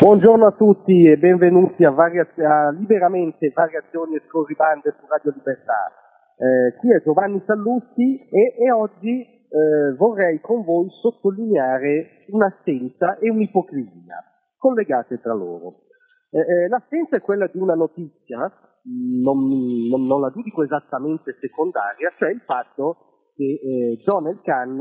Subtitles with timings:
[0.00, 5.92] Buongiorno a tutti e benvenuti a, varia- a Liberamente Variazioni e Scorribande su Radio Libertà.
[6.38, 13.28] Eh, qui è Giovanni Sallusti e, e oggi eh, vorrei con voi sottolineare un'assenza e
[13.28, 14.24] un'ipocrisia
[14.56, 15.82] collegate tra loro.
[16.30, 18.50] Eh, eh l'assenza è quella di una notizia,
[18.84, 19.48] non,
[19.90, 24.80] non, non, la giudico esattamente secondaria, cioè il fatto che eh, John El Khan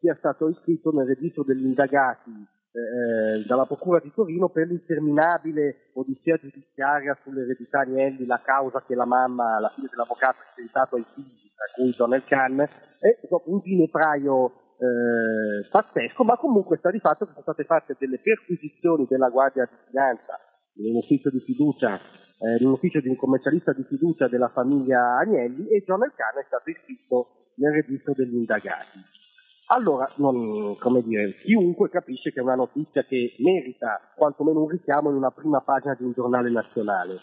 [0.00, 6.36] sia stato iscritto nel registro degli indagati eh, dalla Procura di Torino per l'interminabile odissea
[6.36, 11.52] giudiziaria sull'eredità Agnelli, la causa che la mamma, la figlia dell'avvocato, ha presentato ai figli,
[11.54, 17.30] tra cui El Khan, è un ginepraio eh, pazzesco, ma comunque sta di fatto che
[17.30, 20.36] sono state fatte delle perquisizioni della Guardia di Finanza
[20.76, 24.48] in un ufficio di fiducia, eh, in un ufficio di un commercialista di fiducia della
[24.48, 29.22] famiglia Agnelli e John El Khan è stato iscritto nel registro degli indagati.
[29.68, 35.08] Allora, non, come dire, chiunque capisce che è una notizia che merita quantomeno un richiamo
[35.08, 37.18] in una prima pagina di un giornale nazionale.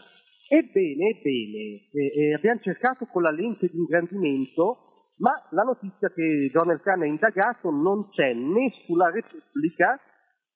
[0.47, 6.49] Ebbene, ebbene, eh, eh, abbiamo cercato con la lente di ingrandimento, ma la notizia che
[6.51, 6.81] L.
[6.81, 9.99] Khan è indagato non c'è né sulla Repubblica,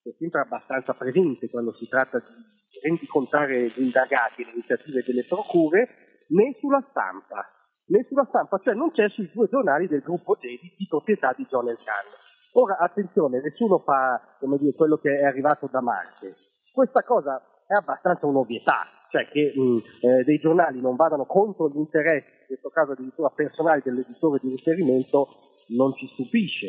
[0.02, 5.04] che è sempre abbastanza presente quando si tratta di rendicontare gli indagati e le iniziative
[5.06, 5.88] delle procure,
[6.30, 7.55] né sulla stampa
[7.88, 11.46] né sulla stampa, cioè non c'è sui due giornali del gruppo Gedi di proprietà di
[11.50, 12.06] John El Khan.
[12.54, 16.36] Ora, attenzione, nessuno fa dire, quello che è arrivato da Marte.
[16.72, 21.78] Questa cosa è abbastanza un'ovvietà, cioè che mh, eh, dei giornali non vadano contro gli
[21.78, 25.28] interessi, in questo caso addirittura personali dell'editore di riferimento,
[25.68, 26.68] non ci stupisce.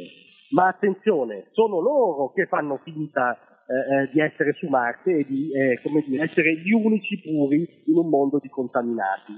[0.50, 5.50] Ma attenzione, sono loro che fanno finta eh, eh di essere su Marte e di
[5.52, 9.32] eh, dire, essere gli unici puri in un mondo di contaminati.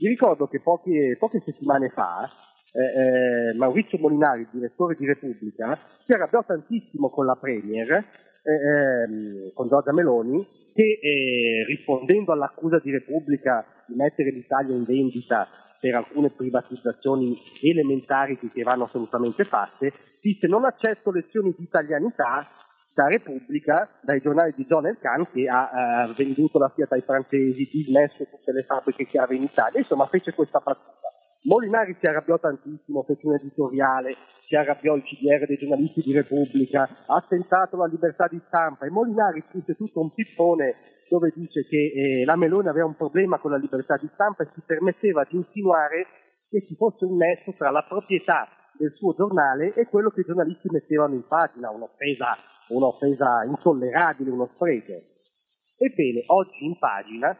[0.00, 2.26] Vi ricordo che poche, poche settimane fa
[2.72, 9.52] eh, eh, Maurizio Molinari, direttore di Repubblica, si arrabbiò tantissimo con la Premier, eh, ehm,
[9.52, 15.46] con Giorgia Meloni, che eh, rispondendo all'accusa di Repubblica di mettere l'Italia in vendita
[15.78, 22.48] per alcune privatizzazioni elementari che vanno assolutamente fatte, disse non accetto lezioni di italianità
[22.94, 25.70] da Repubblica, dai giornali di John Khan che ha
[26.08, 30.06] eh, venduto la Fiat ai francesi, dismesso tutte le fabbriche che aveva in Italia, insomma
[30.06, 31.08] fece questa battuta.
[31.42, 34.14] Molinari si arrabbiò tantissimo, fece un editoriale,
[34.46, 38.90] si arrabbiò il CDR dei giornalisti di Repubblica, ha tentato la libertà di stampa e
[38.90, 40.74] Molinari scrisse tutto un pippone
[41.08, 44.50] dove dice che eh, la Meloni aveva un problema con la libertà di stampa e
[44.54, 46.06] si permetteva di insinuare
[46.48, 48.46] che ci fosse un nesso tra la proprietà
[48.78, 54.50] del suo giornale e quello che i giornalisti mettevano in pagina, un'offesa un'offesa intollerabile, uno
[54.54, 54.92] spreco.
[55.76, 57.30] Ebbene, oggi in pagina,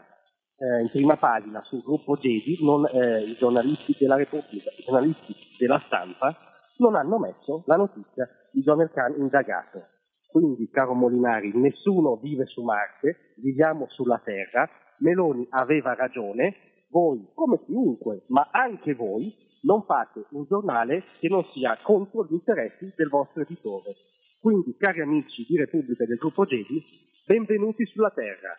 [0.57, 2.59] eh, in prima pagina sul gruppo Gedi,
[2.93, 6.37] eh, i giornalisti della Repubblica, i giornalisti della stampa,
[6.79, 9.87] non hanno messo la notizia di John Khan indagato.
[10.31, 14.69] Quindi, caro Molinari, nessuno vive su Marte, viviamo sulla Terra,
[14.99, 16.55] Meloni aveva ragione,
[16.91, 22.33] voi, come chiunque, ma anche voi, non fate un giornale che non sia contro gli
[22.33, 23.95] interessi del vostro editore.
[24.41, 26.83] Quindi, cari amici di Repubblica e del gruppo Gedi,
[27.27, 28.57] benvenuti sulla Terra.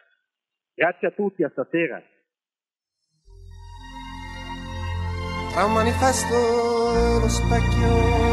[0.76, 2.00] Grazie a tutti, a stasera.
[5.52, 8.30] Tra un manifesto e lo specchio.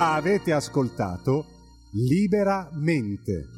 [0.00, 1.51] Avete ascoltato
[1.94, 3.48] Liberamente.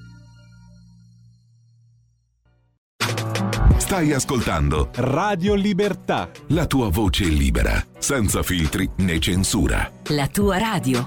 [3.78, 6.28] Stai ascoltando Radio Libertà.
[6.48, 9.88] La tua voce libera, senza filtri né censura.
[10.08, 11.06] La tua radio.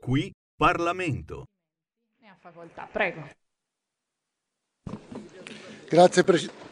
[0.00, 1.44] Qui Parlamento.
[2.20, 3.28] Ne ha facoltà, prego.
[5.88, 6.63] Grazie Presidente.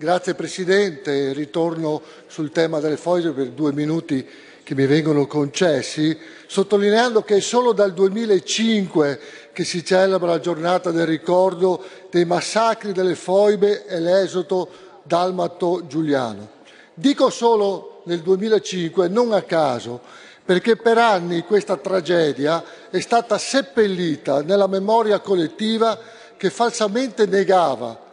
[0.00, 4.24] Grazie Presidente, ritorno sul tema delle foglie per due minuti
[4.62, 6.16] che mi vengono concessi,
[6.46, 9.20] sottolineando che è solo dal 2005
[9.52, 14.68] che si celebra la giornata del ricordo dei massacri delle foibe e l'esodo
[15.02, 16.48] dalmato giuliano.
[16.94, 20.00] Dico solo nel 2005, non a caso,
[20.44, 25.98] perché per anni questa tragedia è stata seppellita nella memoria collettiva
[26.36, 28.06] che falsamente negava,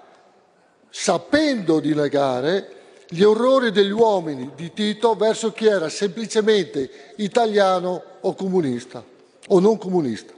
[0.97, 2.69] sapendo di negare,
[3.09, 9.03] gli orrori degli uomini di Tito verso chi era semplicemente italiano o comunista
[9.50, 10.31] o non comunista.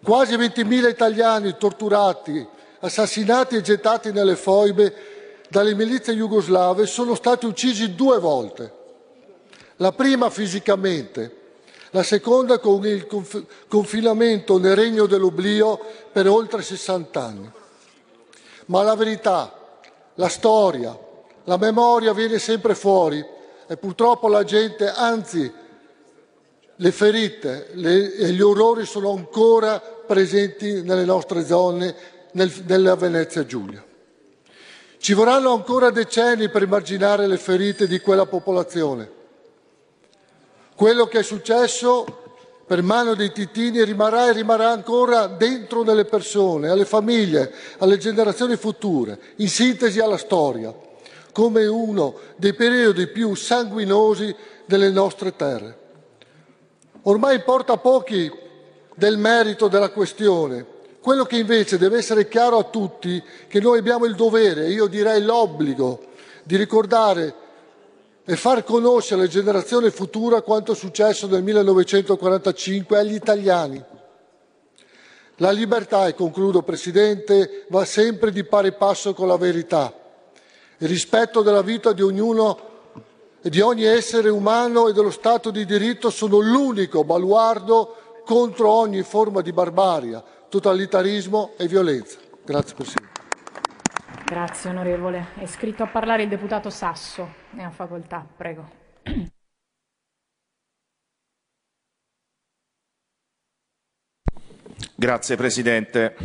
[0.00, 2.46] Quasi 20.000 italiani torturati,
[2.78, 4.94] assassinati e gettati nelle foibe
[5.48, 8.72] dalle milizie jugoslave sono stati uccisi due volte.
[9.78, 11.36] La prima fisicamente,
[11.90, 13.08] la seconda con il
[13.66, 15.78] confinamento nel regno dell'oblio
[16.12, 17.50] per oltre 60 anni.
[18.66, 19.56] Ma la verità,
[20.14, 20.98] la storia,
[21.44, 23.24] la memoria viene sempre fuori
[23.66, 25.52] e purtroppo la gente, anzi
[26.74, 31.94] le ferite le, e gli orrori sono ancora presenti nelle nostre zone,
[32.32, 33.84] nel, nella Venezia Giulia.
[34.98, 39.20] Ci vorranno ancora decenni per immaginare le ferite di quella popolazione.
[40.74, 42.21] Quello che è successo
[42.72, 48.56] per mano dei titini rimarrà e rimarrà ancora dentro nelle persone, alle famiglie, alle generazioni
[48.56, 50.74] future, in sintesi alla storia,
[51.34, 54.34] come uno dei periodi più sanguinosi
[54.64, 55.78] delle nostre terre.
[57.02, 58.32] Ormai importa pochi
[58.94, 60.64] del merito della questione.
[61.02, 64.86] Quello che invece deve essere chiaro a tutti è che noi abbiamo il dovere, io
[64.86, 66.04] direi l'obbligo,
[66.42, 67.34] di ricordare
[68.24, 73.84] e far conoscere alle generazioni future quanto successo nel 1945 agli italiani.
[75.36, 79.92] La libertà, e concludo Presidente, va sempre di pari passo con la verità.
[80.78, 82.70] Il rispetto della vita di ognuno
[83.42, 89.02] e di ogni essere umano e dello Stato di diritto sono l'unico baluardo contro ogni
[89.02, 92.18] forma di barbarie, totalitarismo e violenza.
[92.44, 93.10] Grazie Presidente.
[94.24, 95.28] Grazie onorevole.
[95.34, 97.41] È iscritto a parlare il deputato Sasso.
[97.52, 98.80] Ne ha facoltà, prego.
[104.94, 106.16] Grazie Presidente.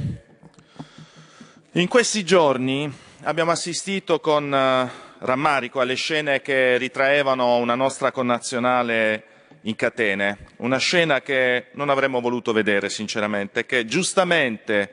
[1.74, 2.92] In questi giorni
[3.24, 9.24] abbiamo assistito con uh, rammarico alle scene che ritraevano una nostra connazionale
[9.62, 14.92] in catene, una scena che non avremmo voluto vedere sinceramente, che giustamente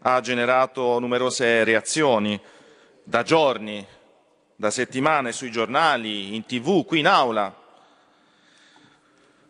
[0.00, 2.40] ha generato numerose reazioni
[3.04, 3.86] da giorni,
[4.56, 7.54] da settimane sui giornali, in tv, qui in aula.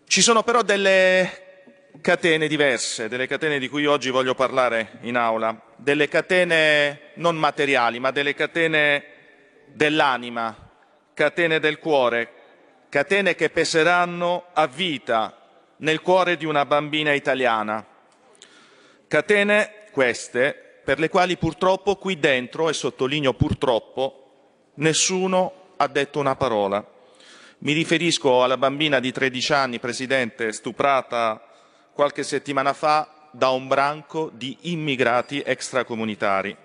[0.04, 1.44] Ci sono però delle
[2.00, 8.00] catene diverse, delle catene di cui oggi voglio parlare in aula, delle catene non materiali,
[8.00, 9.04] ma delle catene
[9.66, 10.54] dell'anima,
[11.14, 12.32] catene del cuore,
[12.88, 15.40] catene che peseranno a vita
[15.78, 17.84] nel cuore di una bambina italiana.
[19.06, 24.25] Catene queste per le quali purtroppo qui dentro, e sottolineo purtroppo,
[24.76, 26.84] nessuno ha detto una parola.
[27.58, 31.42] Mi riferisco alla bambina di 13 anni, Presidente, stuprata
[31.92, 36.56] qualche settimana fa da un branco di immigrati extracomunitari.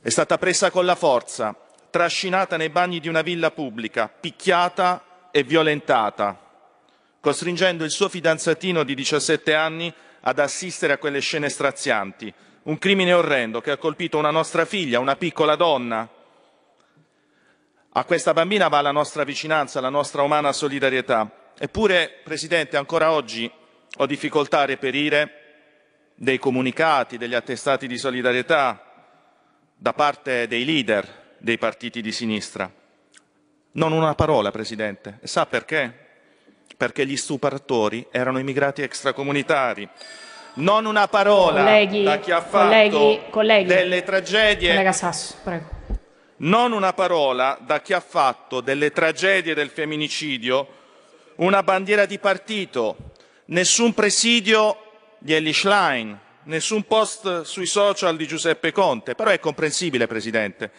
[0.00, 1.54] È stata presa con la forza,
[1.90, 6.38] trascinata nei bagni di una villa pubblica, picchiata e violentata,
[7.20, 12.32] costringendo il suo fidanzatino di 17 anni ad assistere a quelle scene strazianti,
[12.64, 16.08] un crimine orrendo che ha colpito una nostra figlia, una piccola donna.
[17.98, 21.28] A questa bambina va la nostra vicinanza, la nostra umana solidarietà.
[21.58, 23.50] Eppure, Presidente, ancora oggi
[23.96, 25.32] ho difficoltà a reperire
[26.14, 28.80] dei comunicati, degli attestati di solidarietà
[29.74, 32.70] da parte dei leader dei partiti di sinistra.
[33.72, 35.18] Non una parola, Presidente.
[35.20, 35.92] E sa perché?
[36.76, 39.88] Perché gli stupratori erano immigrati extracomunitari
[40.54, 44.68] non una parola colleghi, da chi ha fatto colleghi, colleghi, delle tragedie.
[44.68, 45.77] Collega Sasso, prego.
[46.40, 50.76] Non una parola da chi ha fatto delle tragedie del femminicidio
[51.36, 52.96] una bandiera di partito,
[53.46, 60.06] nessun presidio di Ellie Schlein, nessun post sui social di Giuseppe Conte, però è comprensibile,
[60.06, 60.70] Presidente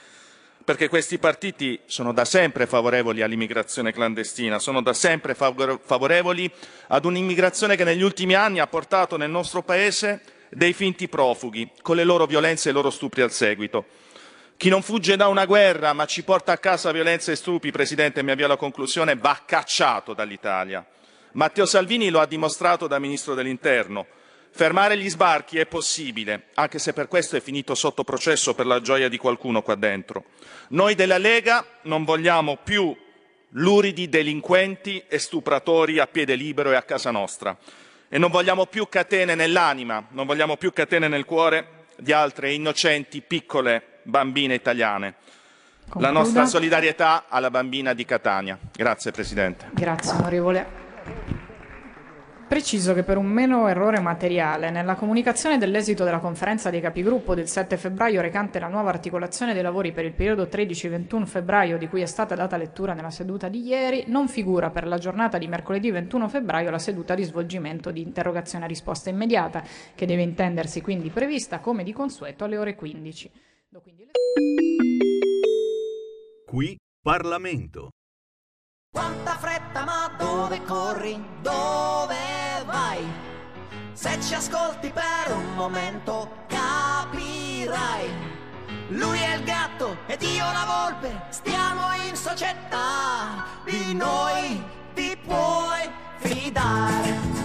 [0.70, 6.52] perché questi partiti sono da sempre favorevoli all'immigrazione clandestina, sono da sempre favorevoli
[6.90, 11.96] ad un'immigrazione che negli ultimi anni ha portato nel nostro Paese dei finti profughi, con
[11.96, 13.86] le loro violenze e i loro stupri al seguito.
[14.60, 18.22] Chi non fugge da una guerra ma ci porta a casa violenze e stupri, Presidente,
[18.24, 20.86] mi avvio alla conclusione, va cacciato dall'Italia.
[21.32, 24.06] Matteo Salvini lo ha dimostrato da Ministro dell'Interno.
[24.52, 28.82] Fermare gli sbarchi è possibile, anche se per questo è finito sotto processo per la
[28.82, 30.26] gioia di qualcuno qua dentro.
[30.72, 32.94] Noi della Lega non vogliamo più
[33.52, 37.58] luridi delinquenti e stupratori a piede libero e a casa nostra.
[38.10, 43.22] E non vogliamo più catene nell'anima, non vogliamo più catene nel cuore di altre innocenti
[43.22, 45.16] piccole bambine italiane.
[45.90, 46.08] Concluda.
[46.08, 48.58] La nostra solidarietà alla bambina di Catania.
[48.72, 49.70] Grazie Presidente.
[49.74, 50.88] Grazie onorevole.
[52.50, 57.48] Preciso che per un meno errore materiale, nella comunicazione dell'esito della conferenza dei capigruppo del
[57.48, 62.02] 7 febbraio recante la nuova articolazione dei lavori per il periodo 13-21 febbraio di cui
[62.02, 65.92] è stata data lettura nella seduta di ieri, non figura per la giornata di mercoledì
[65.92, 69.64] 21 febbraio la seduta di svolgimento di interrogazione a risposta immediata,
[69.94, 73.30] che deve intendersi quindi prevista come di consueto alle ore 15.
[76.48, 77.90] Qui Parlamento.
[78.92, 81.24] Quanta fretta, ma dove corri?
[81.44, 83.06] Dove vai?
[83.94, 88.10] Se ci ascolti per un momento capirai.
[88.88, 94.64] Lui è il gatto ed io la volpe, stiamo in società, di noi
[94.96, 97.39] ti puoi fidare.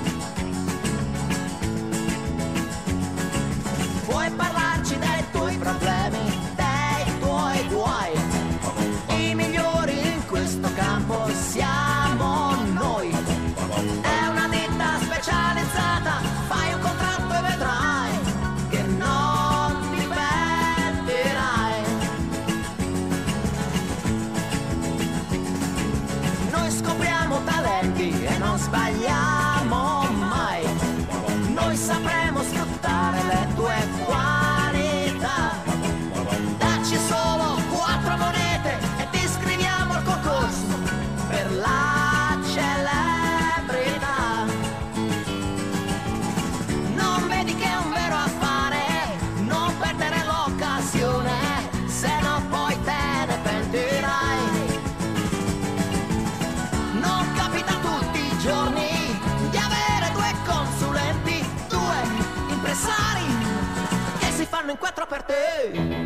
[65.07, 66.04] Fanno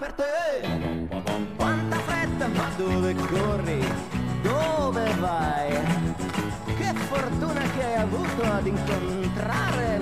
[0.00, 1.06] per te.
[1.56, 3.84] Quanta fretta, ma dove corri?
[4.40, 5.78] Dove vai?
[6.78, 9.98] Che fortuna che hai avuto ad incontrare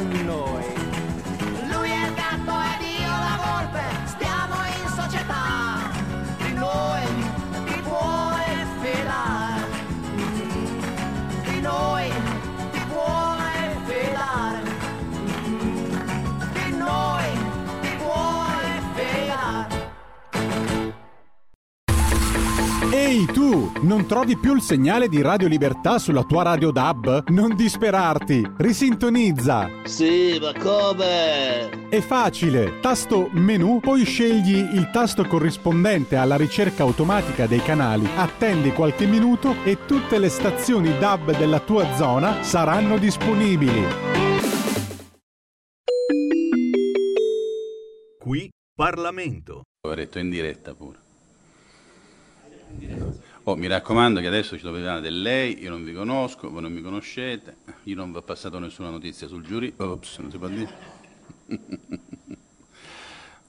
[23.82, 27.28] non trovi più il segnale di Radio Libertà sulla tua radio DAB?
[27.28, 29.70] Non disperarti, risintonizza.
[29.84, 31.88] Sì, ma come?
[31.88, 38.72] È facile, tasto menu, poi scegli il tasto corrispondente alla ricerca automatica dei canali, attendi
[38.72, 43.84] qualche minuto e tutte le stazioni DAB della tua zona saranno disponibili.
[48.18, 49.62] Qui Parlamento.
[49.86, 51.06] Ho detto in diretta pure.
[53.48, 56.70] Oh, mi raccomando che adesso ci dovete del lei, io non vi conosco, voi non
[56.70, 59.72] mi conoscete, io non vi ho passato nessuna notizia sul giurì.
[59.74, 60.68] Ops, non si può dire.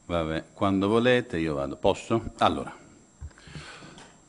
[0.05, 1.75] Vabbè, quando volete io vado.
[1.75, 2.31] Posso?
[2.37, 2.73] Allora.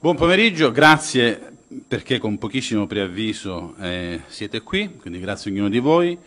[0.00, 5.78] Buon pomeriggio, grazie perché con pochissimo preavviso eh, siete qui, quindi grazie a ognuno di
[5.78, 6.18] voi.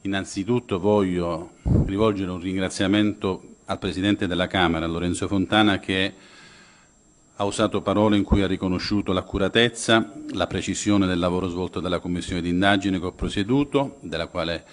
[0.00, 6.14] Innanzitutto voglio rivolgere un ringraziamento al Presidente della Camera, Lorenzo Fontana, che
[7.38, 12.40] ha usato parole in cui ha riconosciuto l'accuratezza, la precisione del lavoro svolto dalla Commissione
[12.40, 14.64] di indagine che ho prosieduto, della quale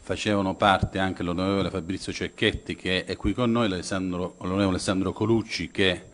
[0.00, 6.04] facevano parte anche l'onorevole Fabrizio Cecchetti che è qui con noi, l'onorevole Alessandro Colucci che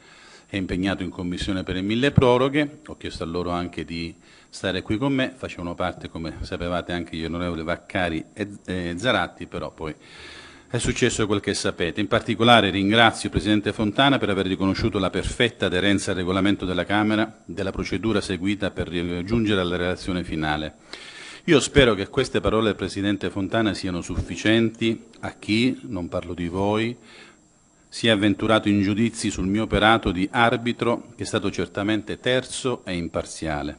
[0.47, 4.13] è impegnato in Commissione per le mille proroghe, ho chiesto a loro anche di
[4.49, 9.71] stare qui con me, facevano parte come sapevate anche gli onorevoli Vaccari e Zaratti, però
[9.71, 9.95] poi
[10.73, 12.01] è successo quel che sapete.
[12.01, 16.87] In particolare ringrazio il Presidente Fontana per aver riconosciuto la perfetta aderenza al regolamento della
[16.87, 18.89] Camera della procedura seguita per
[19.23, 20.77] giungere alla relazione finale.
[21.45, 26.49] Io spero che queste parole del Presidente Fontana siano sufficienti a chi, non parlo di
[26.49, 26.97] voi,
[27.87, 32.81] si è avventurato in giudizi sul mio operato di arbitro, che è stato certamente terzo
[32.87, 33.79] e imparziale.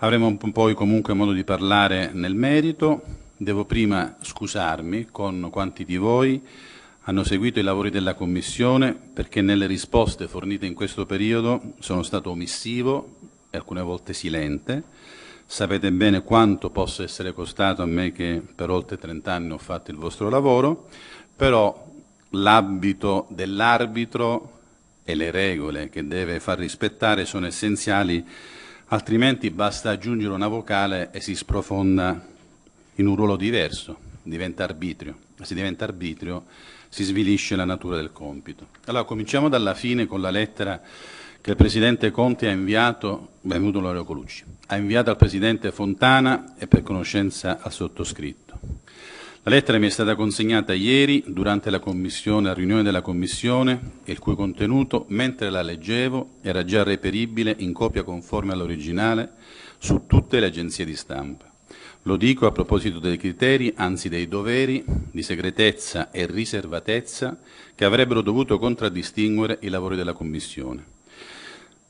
[0.00, 3.21] Avremo poi comunque modo di parlare nel merito.
[3.42, 6.40] Devo prima scusarmi con quanti di voi
[7.00, 12.30] hanno seguito i lavori della Commissione perché nelle risposte fornite in questo periodo sono stato
[12.30, 13.16] omissivo
[13.50, 14.84] e alcune volte silente.
[15.44, 19.90] Sapete bene quanto possa essere costato a me che per oltre 30 anni ho fatto
[19.90, 20.86] il vostro lavoro,
[21.34, 21.84] però
[22.30, 24.60] l'abito dell'arbitro
[25.02, 28.24] e le regole che deve far rispettare sono essenziali,
[28.86, 32.30] altrimenti basta aggiungere una vocale e si sprofonda
[32.96, 35.16] in un ruolo diverso, diventa arbitrio.
[35.42, 36.44] Se diventa arbitrio
[36.88, 38.68] si svilisce la natura del compito.
[38.84, 40.80] Allora cominciamo dalla fine con la lettera
[41.40, 46.68] che il Presidente Conte ha inviato, benvenuto Lorenzo Colucci, ha inviato al Presidente Fontana e
[46.68, 48.58] per conoscenza al sottoscritto.
[49.44, 54.36] La lettera mi è stata consegnata ieri durante la, la riunione della Commissione il cui
[54.36, 59.32] contenuto, mentre la leggevo, era già reperibile in copia conforme all'originale
[59.78, 61.51] su tutte le agenzie di stampa.
[62.04, 67.38] Lo dico a proposito dei criteri, anzi dei doveri di segretezza e riservatezza
[67.76, 70.84] che avrebbero dovuto contraddistinguere i lavori della Commissione.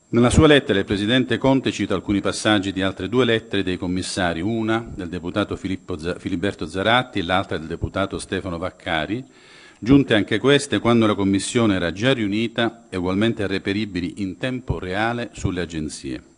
[0.09, 4.41] Nella sua lettera il Presidente Conte cita alcuni passaggi di altre due lettere dei commissari,
[4.41, 9.25] una del deputato Filippo, Filiberto Zaratti e l'altra del deputato Stefano Vaccari,
[9.79, 15.31] giunte anche queste quando la Commissione era già riunita e ugualmente reperibili in tempo reale
[15.33, 16.32] sulle agenzie.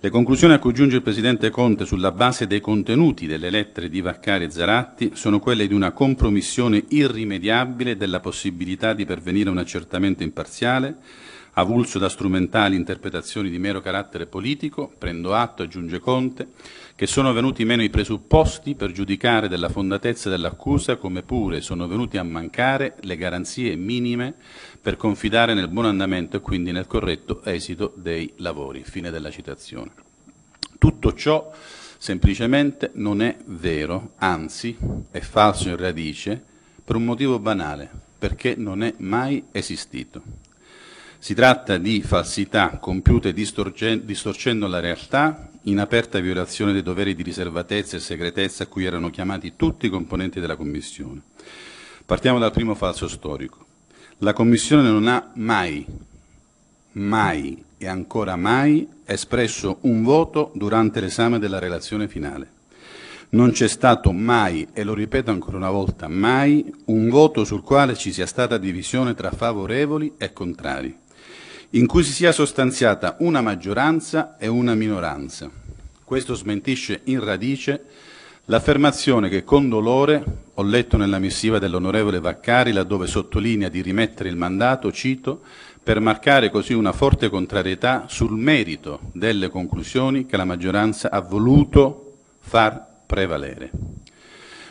[0.00, 4.00] Le conclusioni a cui giunge il Presidente Conte sulla base dei contenuti delle lettere di
[4.00, 9.58] Vaccari e Zaratti sono quelle di una compromissione irrimediabile della possibilità di pervenire a un
[9.58, 10.98] accertamento imparziale,
[11.54, 16.50] avulso da strumentali interpretazioni di mero carattere politico, prendo atto, aggiunge Conte,
[16.94, 22.18] che sono venuti meno i presupposti per giudicare della fondatezza dell'accusa, come pure sono venuti
[22.18, 24.34] a mancare le garanzie minime
[24.88, 28.84] per confidare nel buon andamento e quindi nel corretto esito dei lavori.
[28.84, 29.90] Fine della citazione.
[30.78, 31.52] Tutto ciò
[31.98, 34.74] semplicemente non è vero, anzi
[35.10, 36.42] è falso in radice,
[36.82, 40.22] per un motivo banale, perché non è mai esistito.
[41.18, 47.96] Si tratta di falsità compiute distorcendo la realtà, in aperta violazione dei doveri di riservatezza
[47.96, 51.20] e segretezza a cui erano chiamati tutti i componenti della Commissione.
[52.06, 53.67] Partiamo dal primo falso storico.
[54.22, 55.86] La Commissione non ha mai,
[56.92, 62.50] mai e ancora mai espresso un voto durante l'esame della relazione finale.
[63.30, 67.94] Non c'è stato mai, e lo ripeto ancora una volta, mai un voto sul quale
[67.94, 70.96] ci sia stata divisione tra favorevoli e contrari,
[71.70, 75.48] in cui si sia sostanziata una maggioranza e una minoranza.
[76.02, 77.84] Questo smentisce in radice
[78.50, 84.36] L'affermazione che con dolore ho letto nella missiva dell'onorevole Vaccari laddove sottolinea di rimettere il
[84.36, 85.42] mandato, cito,
[85.82, 92.14] per marcare così una forte contrarietà sul merito delle conclusioni che la maggioranza ha voluto
[92.38, 93.70] far prevalere.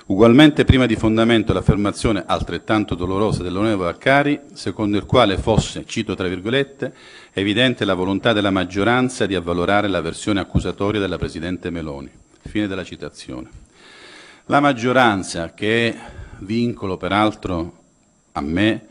[0.08, 6.28] Ugualmente prima di fondamento l'affermazione altrettanto dolorosa dell'onorevole Vaccari, secondo il quale fosse, cito tra
[6.28, 6.96] virgolette,
[7.32, 12.10] evidente la volontà della maggioranza di avvalorare la versione accusatoria della Presidente Meloni.
[12.42, 13.66] Fine della citazione.
[14.50, 15.98] La maggioranza, che è
[16.40, 17.80] vincolo peraltro
[18.32, 18.88] a me,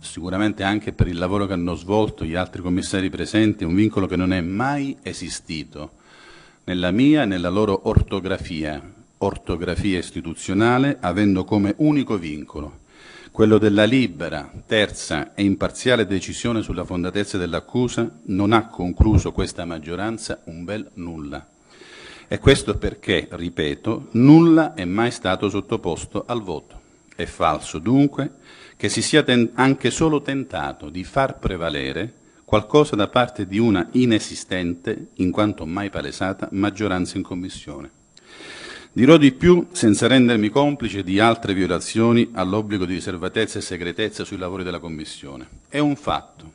[0.00, 4.16] sicuramente anche per il lavoro che hanno svolto gli altri commissari presenti, un vincolo che
[4.16, 5.90] non è mai esistito
[6.64, 8.82] nella mia e nella loro ortografia,
[9.18, 12.78] ortografia istituzionale, avendo come unico vincolo
[13.30, 20.40] quello della libera, terza e imparziale decisione sulla fondatezza dell'accusa, non ha concluso questa maggioranza
[20.44, 21.46] un bel nulla.
[22.32, 26.80] E questo perché, ripeto, nulla è mai stato sottoposto al voto.
[27.16, 28.34] È falso dunque
[28.76, 32.12] che si sia anche solo tentato di far prevalere
[32.44, 37.90] qualcosa da parte di una inesistente, in quanto mai palesata, maggioranza in Commissione.
[38.92, 44.38] Dirò di più senza rendermi complice di altre violazioni all'obbligo di riservatezza e segretezza sui
[44.38, 45.48] lavori della Commissione.
[45.68, 46.48] È un fatto,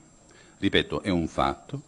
[0.58, 1.82] ripeto, è un fatto,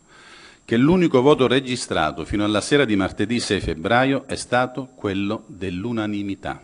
[0.67, 6.61] che l'unico voto registrato fino alla sera di martedì 6 febbraio è stato quello dell'unanimità.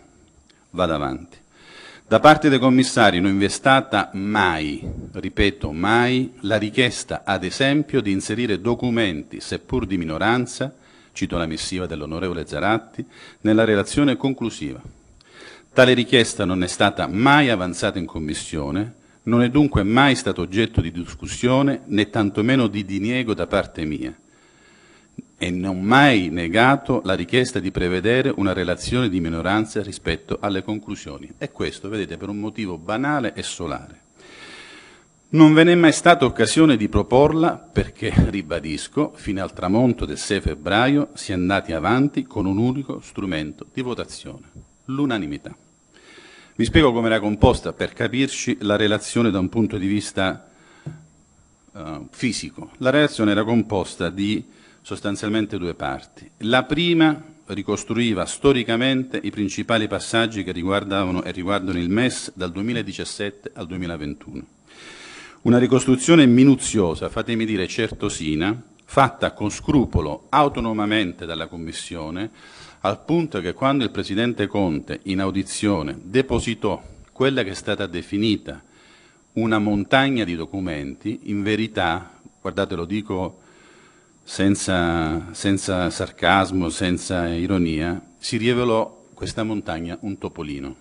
[0.72, 1.38] Vado avanti.
[2.06, 8.12] Da parte dei commissari non è stata mai, ripeto mai, la richiesta, ad esempio, di
[8.12, 10.76] inserire documenti, seppur di minoranza,
[11.14, 13.06] cito la missiva dell'onorevole Zaratti,
[13.40, 14.82] nella relazione conclusiva.
[15.72, 20.82] Tale richiesta non è stata mai avanzata in Commissione, non è dunque mai stato oggetto
[20.82, 24.14] di discussione né tantomeno di diniego da parte mia.
[25.38, 31.30] e non mai negato la richiesta di prevedere una relazione di minoranza rispetto alle conclusioni.
[31.38, 34.00] E questo, vedete, per un motivo banale e solare.
[35.30, 40.40] Non ve n'è mai stata occasione di proporla perché, ribadisco, fino al tramonto del 6
[40.40, 44.46] febbraio si è andati avanti con un unico strumento di votazione,
[44.86, 45.54] l'unanimità.
[46.56, 50.52] Vi spiego come era composta per capirci la relazione da un punto di vista
[51.72, 52.70] uh, fisico.
[52.78, 54.44] La relazione era composta di
[54.80, 56.30] sostanzialmente due parti.
[56.42, 63.50] La prima ricostruiva storicamente i principali passaggi che riguardavano e riguardano il MES dal 2017
[63.56, 64.46] al 2021.
[65.42, 72.30] Una ricostruzione minuziosa, fatemi dire certosina, fatta con scrupolo autonomamente dalla Commissione,
[72.86, 76.82] al punto che quando il Presidente Conte in audizione depositò
[77.14, 78.62] quella che è stata definita
[79.34, 83.40] una montagna di documenti, in verità, guardate lo dico
[84.24, 90.76] senza, senza sarcasmo, senza ironia, si rivelò questa montagna un topolino.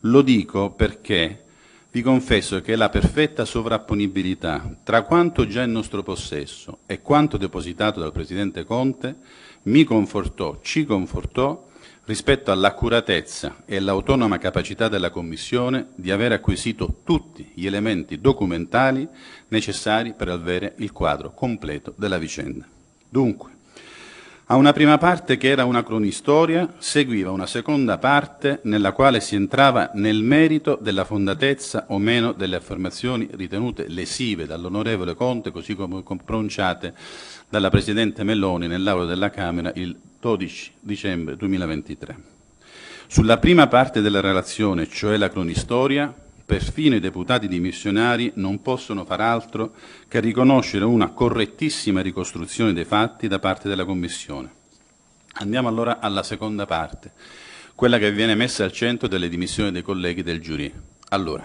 [0.00, 1.44] Lo dico perché
[1.92, 8.00] vi confesso che la perfetta sovrapponibilità tra quanto già in nostro possesso e quanto depositato
[8.00, 9.16] dal Presidente Conte
[9.68, 11.66] mi confortò, ci confortò
[12.06, 19.06] rispetto all'accuratezza e all'autonoma capacità della Commissione di aver acquisito tutti gli elementi documentali
[19.48, 22.66] necessari per avere il quadro completo della vicenda.
[23.06, 23.50] Dunque,
[24.50, 29.34] a una prima parte che era una cronistoria, seguiva una seconda parte nella quale si
[29.34, 36.02] entrava nel merito della fondatezza o meno delle affermazioni ritenute lesive dall'onorevole Conte, così come
[36.24, 36.94] pronunciate
[37.46, 42.16] dalla Presidente Melloni nell'Aula della Camera il 12 dicembre 2023.
[43.06, 46.10] Sulla prima parte della relazione, cioè la cronistoria,
[46.48, 49.74] perfino i deputati dimissionari non possono far altro
[50.08, 54.50] che riconoscere una correttissima ricostruzione dei fatti da parte della Commissione.
[55.40, 57.12] Andiamo allora alla seconda parte,
[57.74, 60.72] quella che viene messa al centro delle dimissioni dei colleghi del giurì.
[61.10, 61.44] Allora,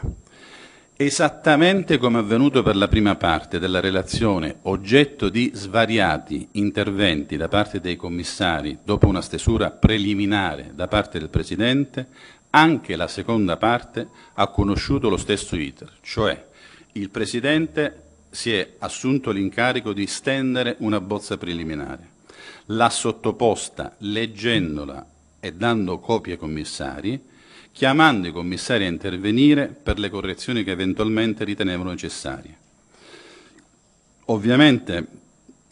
[0.96, 7.82] esattamente come avvenuto per la prima parte della relazione, oggetto di svariati interventi da parte
[7.82, 12.08] dei commissari dopo una stesura preliminare da parte del Presidente,
[12.56, 16.50] anche la seconda parte ha conosciuto lo stesso iter, cioè
[16.94, 22.10] il Presidente si è assunto l'incarico di stendere una bozza preliminare,
[22.68, 25.06] l'ha sottoposta leggendola
[25.40, 27.22] e dando copie ai commissari,
[27.72, 32.58] chiamando i commissari a intervenire per le correzioni che eventualmente ritenevano necessarie.
[34.26, 35.08] Ovviamente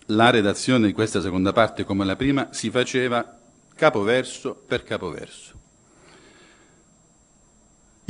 [0.07, 3.37] la redazione di questa seconda parte, come la prima, si faceva
[3.75, 5.60] capoverso per capoverso.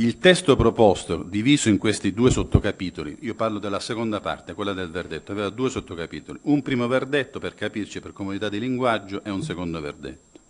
[0.02, 4.90] Il testo proposto, diviso in questi due sottocapitoli, io parlo della seconda parte, quella del
[4.90, 9.44] verdetto, aveva due sottocapitoli, un primo verdetto per capirci per comodità di linguaggio e un
[9.44, 10.40] secondo verdetto.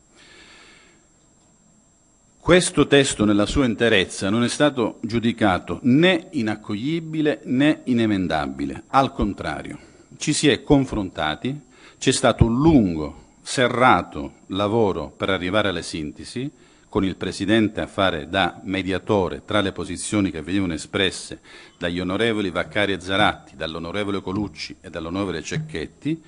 [2.41, 9.79] Questo testo nella sua interezza non è stato giudicato né inaccoglibile né inemendabile, al contrario,
[10.17, 11.61] ci si è confrontati,
[11.99, 16.51] c'è stato un lungo, serrato lavoro per arrivare alle sintesi,
[16.93, 21.41] con il Presidente a fare da mediatore tra le posizioni che venivano espresse
[21.79, 26.23] dagli onorevoli Vaccari e Zaratti, dall'onorevole Colucci e dall'onorevole Cecchetti,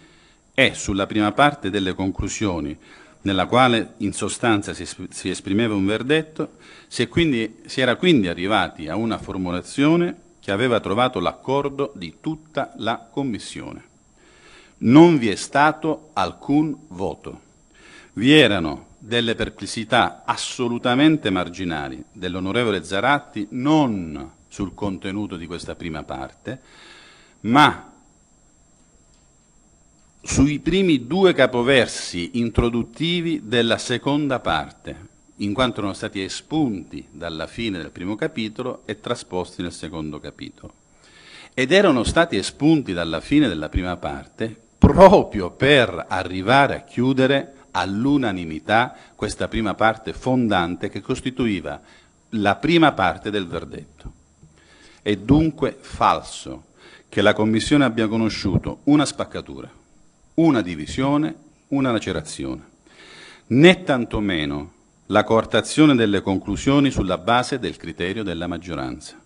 [0.55, 2.74] e sulla prima parte delle conclusioni,
[3.20, 6.53] nella quale in sostanza si, esprimeva un verdetto,
[6.88, 12.72] si, quindi, si era quindi arrivati a una formulazione che aveva trovato l'accordo di tutta
[12.79, 13.83] la Commissione.
[14.79, 17.40] Non vi è stato alcun voto.
[18.14, 26.61] Vi erano delle perplessità assolutamente marginali dell'onorevole Zaratti non sul contenuto di questa prima parte,
[27.40, 27.93] ma
[30.23, 37.77] sui primi due capoversi introduttivi della seconda parte, in quanto erano stati espunti dalla fine
[37.77, 40.73] del primo capitolo e trasposti nel secondo capitolo.
[41.53, 48.95] Ed erano stati espunti dalla fine della prima parte proprio per arrivare a chiudere all'unanimità
[49.17, 51.81] questa prima parte fondante che costituiva
[52.31, 54.13] la prima parte del verdetto.
[55.03, 56.67] È dunque falso
[57.09, 59.71] che la Commissione abbia conosciuto una spaccatura,
[60.35, 61.35] una divisione,
[61.69, 62.63] una lacerazione,
[63.49, 64.73] né tantomeno
[65.07, 69.21] la coartazione delle conclusioni sulla base del criterio della maggioranza.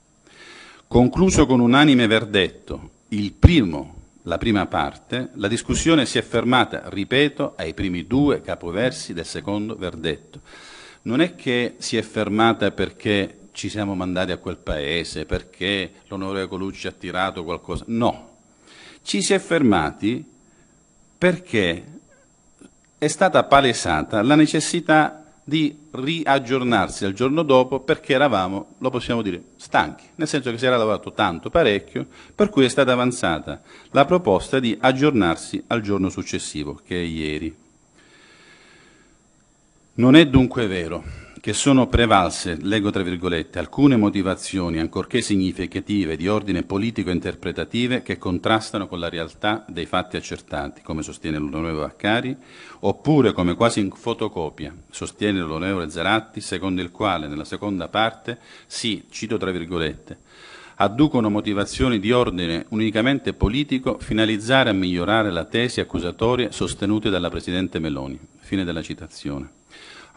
[0.87, 3.98] Concluso con unanime verdetto il primo
[4.29, 9.75] la prima parte, la discussione si è fermata, ripeto, ai primi due capoversi del secondo
[9.75, 10.41] verdetto.
[11.03, 16.47] Non è che si è fermata perché ci siamo mandati a quel paese, perché l'onorevole
[16.47, 17.85] Colucci ha tirato qualcosa.
[17.87, 18.37] No,
[19.03, 20.23] ci si è fermati
[21.17, 21.85] perché
[22.99, 29.43] è stata palesata la necessità di riaggiornarsi al giorno dopo perché eravamo, lo possiamo dire,
[29.57, 34.05] stanchi, nel senso che si era lavorato tanto, parecchio, per cui è stata avanzata la
[34.05, 37.57] proposta di aggiornarsi al giorno successivo, che è ieri.
[39.95, 41.03] Non è dunque vero
[41.41, 48.89] che sono prevalse, leggo tra virgolette, alcune motivazioni, ancorché significative, di ordine politico-interpretative, che contrastano
[48.89, 52.37] con la realtà dei fatti accertati, come sostiene l'onorevole Vaccari,
[52.81, 59.05] oppure come quasi in fotocopia, sostiene l'onorevole Zaratti, secondo il quale, nella seconda parte, si,
[59.11, 60.19] cito tra virgolette,
[60.77, 67.79] adducono motivazioni di ordine unicamente politico finalizzare a migliorare la tesi accusatoria sostenute dalla Presidente
[67.79, 68.19] Meloni.
[68.39, 69.58] Fine della citazione.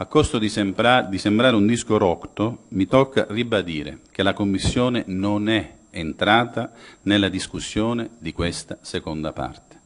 [0.01, 5.03] A costo di, sembra, di sembrare un disco rotto, mi tocca ribadire che la Commissione
[5.05, 6.71] non è entrata
[7.03, 9.79] nella discussione di questa seconda parte.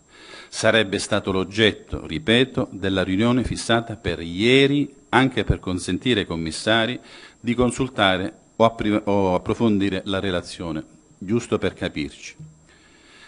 [0.48, 6.98] Sarebbe stato l'oggetto, ripeto, della riunione fissata per ieri, anche per consentire ai commissari
[7.38, 10.82] di consultare o, approfondire la relazione,
[11.18, 12.36] giusto per capirci.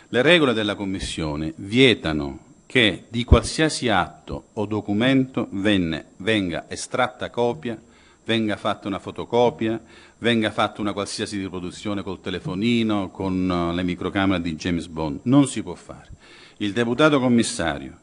[0.08, 7.82] Le regole della Commissione vietano che di qualsiasi atto o documento venne, venga estratta copia,
[8.26, 9.82] venga fatta una fotocopia,
[10.18, 15.22] venga fatta una qualsiasi riproduzione col telefonino, con uh, le microcamere di James Bond.
[15.24, 16.10] Non si può fare.
[16.58, 18.00] Il deputato commissario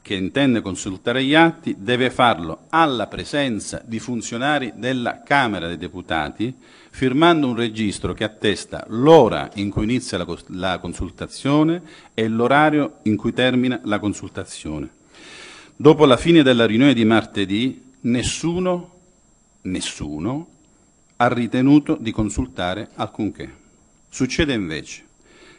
[0.00, 6.54] che intende consultare gli atti deve farlo alla presenza di funzionari della Camera dei Deputati,
[6.94, 11.82] firmando un registro che attesta l'ora in cui inizia la, la consultazione
[12.14, 14.88] e l'orario in cui termina la consultazione.
[15.74, 18.92] Dopo la fine della riunione di martedì, nessuno,
[19.62, 20.46] nessuno
[21.16, 23.52] ha ritenuto di consultare alcunché.
[24.08, 25.02] Succede invece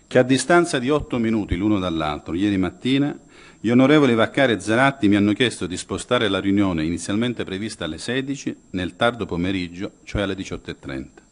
[0.08, 3.14] che a distanza di otto minuti l'uno dall'altro, ieri mattina,
[3.60, 7.98] gli onorevoli Vaccari e Zaratti mi hanno chiesto di spostare la riunione inizialmente prevista alle
[7.98, 11.25] 16 nel tardo pomeriggio, cioè alle 18.30.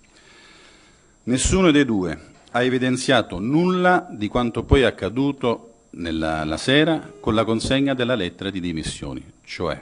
[1.26, 2.20] Nessuno dei due
[2.52, 8.16] ha evidenziato nulla di quanto poi è accaduto nella, la sera con la consegna della
[8.16, 9.82] lettera di dimissioni, cioè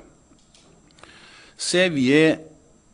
[1.55, 2.49] se vi è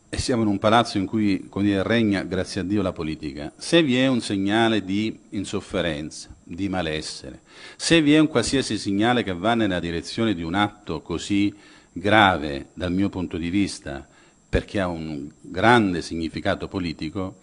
[0.10, 3.84] e siamo in un palazzo in cui dire, regna, grazie a Dio, la politica, se
[3.84, 7.42] vi è un segnale di insofferenza, di malessere,
[7.76, 11.54] se vi è un qualsiasi segnale che va nella direzione di un atto così
[11.92, 14.08] grave dal mio punto di vista,
[14.48, 17.40] perché ha un grande significato politico,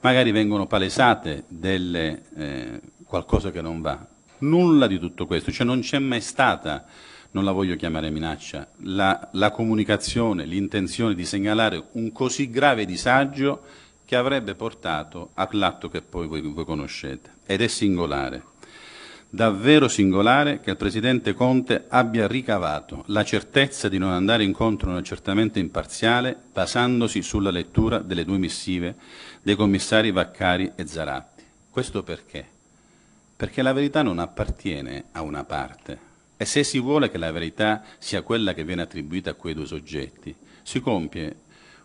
[0.00, 4.06] magari vengono palesate delle, eh, qualcosa che non va.
[4.38, 6.86] Nulla di tutto questo, cioè non c'è mai stata
[7.36, 13.62] non la voglio chiamare minaccia, la, la comunicazione, l'intenzione di segnalare un così grave disagio
[14.06, 17.34] che avrebbe portato all'atto che poi voi, voi conoscete.
[17.44, 18.42] Ed è singolare,
[19.28, 24.92] davvero singolare che il Presidente Conte abbia ricavato la certezza di non andare incontro a
[24.92, 28.94] un accertamento imparziale basandosi sulla lettura delle due missive
[29.46, 31.44] dei commissari Vaccari e Zaratti.
[31.70, 32.44] Questo perché?
[33.36, 35.96] Perché la verità non appartiene a una parte,
[36.36, 39.64] e se si vuole che la verità sia quella che viene attribuita a quei due
[39.64, 41.36] soggetti, si compie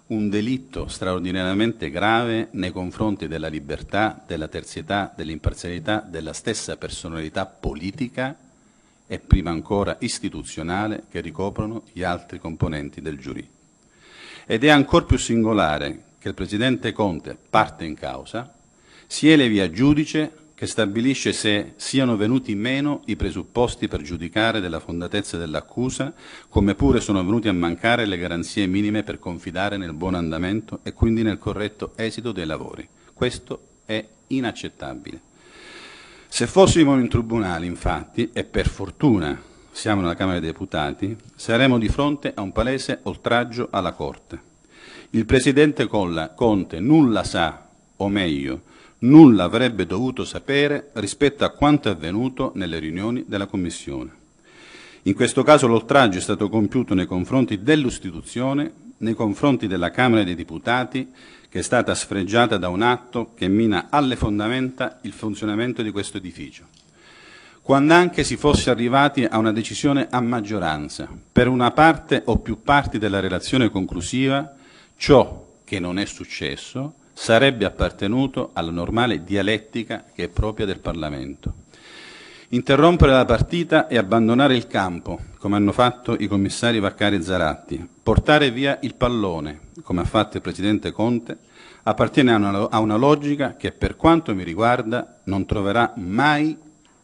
[0.08, 8.36] un delitto straordinariamente grave nei confronti della libertà, della terzietà, dell'imparzialità, della stessa personalità politica
[9.06, 13.47] e prima ancora istituzionale che ricoprono gli altri componenti del giurì.
[14.47, 18.53] Ed è ancor più singolare che il Presidente Conte, parte in causa,
[19.07, 24.79] si elevi a giudice che stabilisce se siano venuti meno i presupposti per giudicare della
[24.79, 26.13] fondatezza dell'accusa,
[26.47, 30.93] come pure sono venuti a mancare le garanzie minime per confidare nel buon andamento e
[30.93, 32.88] quindi nel corretto esito dei lavori.
[33.12, 35.19] Questo è inaccettabile.
[36.27, 41.89] Se fossimo in tribunale, infatti, e per fortuna siamo nella Camera dei Deputati, saremmo di
[41.89, 44.50] fronte a un palese oltraggio alla Corte.
[45.13, 48.62] Il Presidente Conte nulla sa, o meglio,
[49.00, 54.10] nulla avrebbe dovuto sapere rispetto a quanto è avvenuto nelle riunioni della Commissione.
[55.04, 60.34] In questo caso l'oltraggio è stato compiuto nei confronti dell'istituzione, nei confronti della Camera dei
[60.34, 61.12] Deputati,
[61.50, 66.19] che è stata sfregiata da un atto che mina alle fondamenta il funzionamento di questo
[66.19, 66.67] edificio.
[67.62, 72.62] Quando anche si fosse arrivati a una decisione a maggioranza, per una parte o più
[72.62, 74.56] parti della relazione conclusiva,
[75.01, 81.53] ciò che non è successo sarebbe appartenuto alla normale dialettica che è propria del Parlamento.
[82.49, 87.89] Interrompere la partita e abbandonare il campo, come hanno fatto i commissari Vaccari e Zaratti,
[88.03, 91.35] portare via il pallone, come ha fatto il Presidente Conte,
[91.81, 96.55] appartiene a una, a una logica che per quanto mi riguarda non troverà mai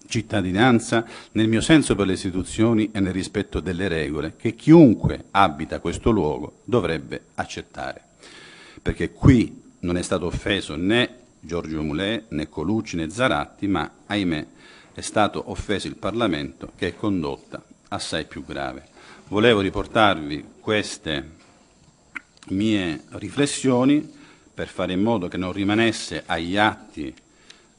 [0.08, 5.80] cittadinanza, nel mio senso per le istituzioni e nel rispetto delle regole che chiunque abita
[5.80, 8.02] questo luogo dovrebbe accettare.
[8.82, 14.48] Perché qui non è stato offeso né Giorgio Mulè, né Colucci, né Zaratti, ma ahimè
[14.93, 18.88] è stato offeso il Parlamento che è condotta assai più grave.
[19.28, 21.36] Volevo riportarvi queste
[22.50, 24.15] mie riflessioni
[24.54, 27.13] per fare in modo che non rimanesse agli atti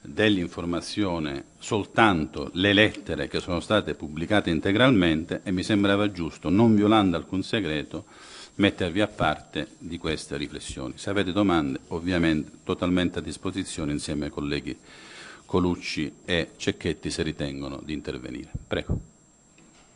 [0.01, 7.17] dell'informazione soltanto le lettere che sono state pubblicate integralmente e mi sembrava giusto, non violando
[7.17, 8.05] alcun segreto,
[8.57, 10.95] mettervi a parte di queste riflessioni.
[10.97, 14.77] Se avete domande, ovviamente totalmente a disposizione insieme ai colleghi
[15.45, 18.51] Colucci e Cecchetti se ritengono di intervenire.
[18.67, 19.18] Prego.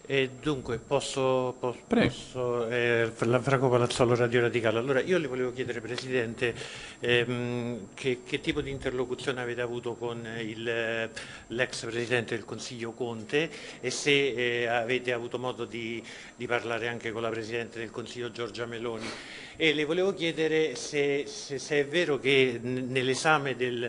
[0.04, 4.80] E dunque, posso, posso, posso eh, Franco Palazzolo, Radio Radicale.
[4.80, 6.52] Allora, io le volevo chiedere, Presidente,
[6.98, 11.08] ehm, che, che, tipo di interlocuzione avete avuto con il,
[11.46, 13.48] l'ex Presidente del Consiglio Conte
[13.80, 16.02] e se eh, avete avuto modo di,
[16.34, 19.06] di, parlare anche con la Presidente del Consiglio Giorgia Meloni.
[19.54, 23.88] E le volevo chiedere se, se, se è vero che nell'esame del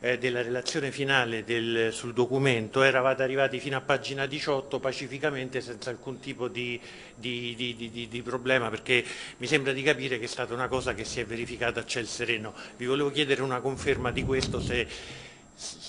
[0.00, 5.90] eh, della relazione finale del, sul documento eravate arrivati fino a pagina 18 pacificamente senza
[5.90, 6.80] alcun tipo di,
[7.14, 9.04] di, di, di, problema perché
[9.38, 12.06] mi sembra di capire che è stata una cosa che si è verificata a ciel
[12.06, 12.54] sereno.
[12.76, 14.86] Vi volevo chiedere una conferma di questo, se,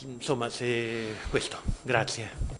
[0.06, 1.62] insomma, se questo.
[1.84, 2.59] Grazie.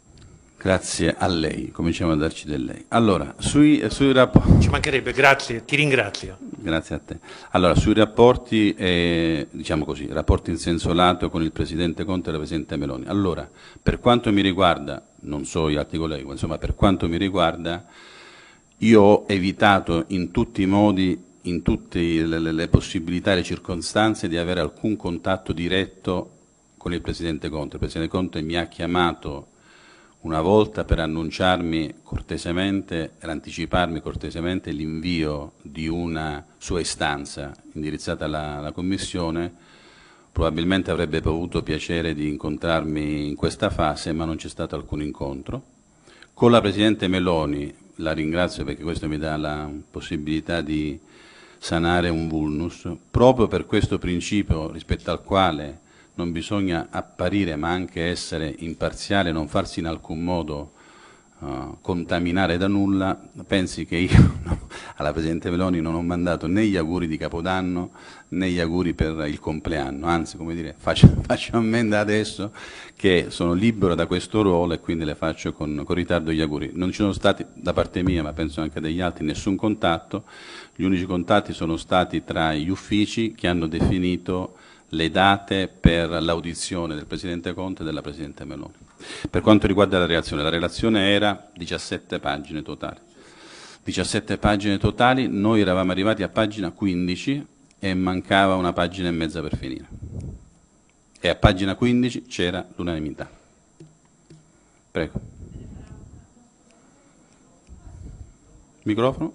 [0.62, 2.84] Grazie a lei, cominciamo a darci del lei.
[2.90, 4.64] Allora, sui, sui rapporti...
[4.64, 6.36] Ci mancherebbe, grazie, ti ringrazio.
[6.38, 7.20] Grazie a te.
[7.52, 12.32] Allora, sui rapporti, eh, diciamo così, rapporti in senso lato con il Presidente Conte e
[12.34, 13.06] la Presidente Meloni.
[13.06, 13.50] Allora,
[13.82, 17.86] per quanto mi riguarda, non so gli altri colleghi, ma insomma, per quanto mi riguarda,
[18.80, 23.44] io ho evitato in tutti i modi, in tutte le, le, le possibilità e le
[23.44, 26.32] circostanze di avere alcun contatto diretto
[26.76, 27.76] con il Presidente Conte.
[27.76, 29.49] Il Presidente Conte mi ha chiamato
[30.22, 38.58] una volta per annunciarmi cortesemente, per anticiparmi cortesemente l'invio di una sua istanza indirizzata alla,
[38.58, 39.52] alla Commissione,
[40.32, 45.64] probabilmente avrebbe avuto piacere di incontrarmi in questa fase, ma non c'è stato alcun incontro.
[46.34, 51.00] Con la Presidente Meloni, la ringrazio perché questo mi dà la possibilità di
[51.58, 55.80] sanare un vulnus, proprio per questo principio rispetto al quale
[56.20, 60.74] non bisogna apparire ma anche essere imparziale, non farsi in alcun modo
[61.40, 66.66] uh, contaminare da nulla, pensi che io no, alla Presidente Meloni non ho mandato né
[66.66, 67.92] gli auguri di Capodanno
[68.32, 72.52] né gli auguri per il compleanno, anzi come dire, faccio, faccio ammenda adesso
[72.98, 76.72] che sono libero da questo ruolo e quindi le faccio con, con ritardo gli auguri.
[76.74, 80.26] Non ci sono stati da parte mia, ma penso anche degli altri, nessun contatto,
[80.76, 84.58] gli unici contatti sono stati tra gli uffici che hanno definito
[84.90, 88.74] le date per l'audizione del Presidente Conte e della Presidente Meloni.
[89.30, 93.00] Per quanto riguarda la relazione, la relazione era 17 pagine totali.
[93.84, 97.46] 17 pagine totali, noi eravamo arrivati a pagina 15
[97.80, 99.88] e mancava una pagina e mezza per finire.
[101.20, 103.30] E a pagina 15 c'era l'unanimità.
[104.92, 105.20] Prego.
[108.84, 109.34] Microfono.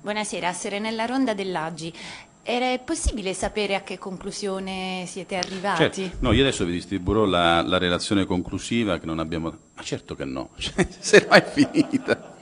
[0.00, 1.92] Buonasera, Serenella Ronda dell'Aggi.
[2.50, 6.04] Era possibile sapere a che conclusione siete arrivati?
[6.04, 6.16] Certo.
[6.20, 9.54] No, io adesso vi distribuirò la, la, relazione conclusiva che non abbiamo...
[9.74, 12.36] Ma certo che no, cioè, se no è finita.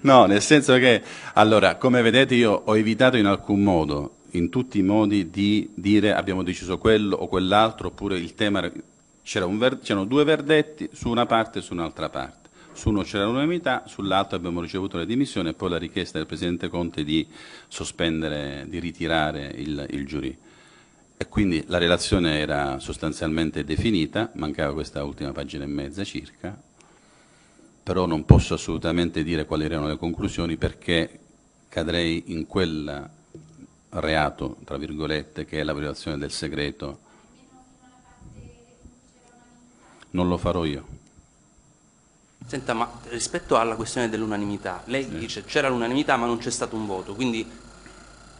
[0.00, 1.02] No, nel senso che,
[1.34, 6.14] allora, come vedete io ho evitato in alcun modo, in tutti i modi, di dire
[6.14, 8.72] abbiamo deciso quello o quell'altro, oppure il tema...
[9.22, 12.40] c'erano due verdetti su una parte e su un'altra parte
[12.72, 16.68] su uno c'era l'unanimità, sull'altro abbiamo ricevuto le dimissioni e poi la richiesta del Presidente
[16.68, 17.26] Conte di
[17.68, 20.36] sospendere, di ritirare il, il giurì.
[21.16, 26.58] E quindi la relazione era sostanzialmente definita, mancava questa ultima pagina e mezza circa,
[27.82, 31.18] però non posso assolutamente dire quali erano le conclusioni perché
[31.68, 33.10] cadrei in quel
[33.90, 37.00] reato, tra virgolette, che è la violazione del segreto.
[40.10, 40.99] Non lo farò io.
[42.50, 45.18] Senta, ma rispetto alla questione dell'unanimità, lei sì.
[45.18, 47.48] dice c'era l'unanimità ma non c'è stato un voto, quindi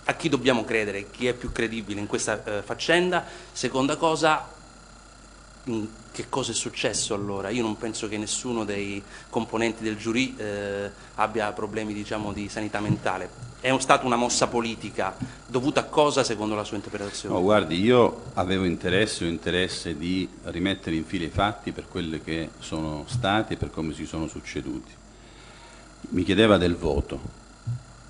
[0.02, 1.12] a chi dobbiamo credere?
[1.12, 3.24] Chi è più credibile in questa eh, faccenda?
[3.52, 4.48] Seconda cosa,
[6.10, 7.50] che cosa è successo allora?
[7.50, 12.80] Io non penso che nessuno dei componenti del giurì eh, abbia problemi diciamo, di sanità
[12.80, 13.49] mentale.
[13.62, 15.14] È stata una mossa politica
[15.46, 17.34] dovuta a cosa secondo la sua interpretazione?
[17.34, 22.48] No, guardi, io avevo interesse, interesse di rimettere in fila i fatti per quelli che
[22.58, 24.90] sono stati e per come si sono succeduti.
[26.10, 27.20] Mi chiedeva del voto.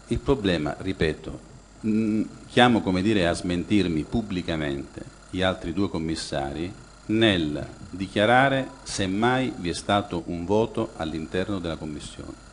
[0.07, 1.40] Il problema, ripeto,
[1.80, 6.72] mh, chiamo come dire a smentirmi pubblicamente gli altri due commissari
[7.07, 12.49] nel dichiarare se mai vi è stato un voto all'interno della Commissione.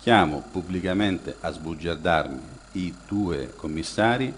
[0.00, 2.40] Chiamo pubblicamente a sbugiardarmi
[2.72, 4.32] i due commissari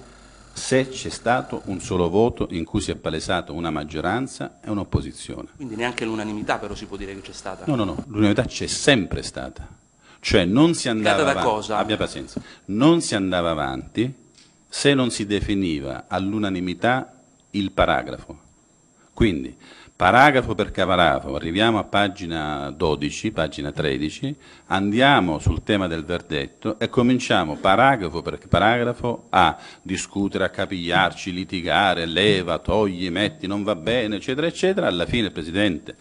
[0.53, 5.49] se c'è stato un solo voto in cui si è palesata una maggioranza e un'opposizione.
[5.57, 7.65] Quindi neanche l'unanimità però si può dire che c'è stata.
[7.67, 9.69] No, no, no, l'unanimità c'è sempre stata.
[10.19, 11.79] Cioè non si andava avanti, cosa?
[11.79, 14.13] abbia pazienza, non si andava avanti
[14.69, 18.49] se non si definiva all'unanimità il paragrafo.
[19.13, 19.55] Quindi,
[20.01, 24.35] paragrafo per paragrafo, arriviamo a pagina 12, pagina 13,
[24.69, 32.07] andiamo sul tema del verdetto e cominciamo paragrafo per paragrafo a discutere, a capigliarci, litigare,
[32.07, 34.87] leva, togli, metti, non va bene, eccetera, eccetera.
[34.87, 35.95] Alla fine il Presidente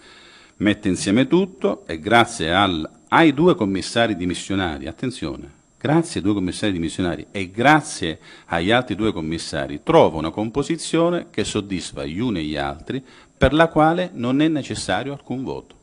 [0.59, 6.71] mette insieme tutto e grazie al, ai due commissari dimissionari, attenzione, grazie ai due commissari
[6.71, 12.43] dimissionari e grazie agli altri due commissari trova una composizione che soddisfa gli uni e
[12.43, 13.03] gli altri
[13.39, 15.75] per la quale non è necessario alcun voto.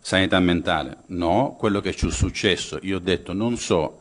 [0.00, 4.00] Sanità mentale, no, quello che ci è successo, io ho detto non so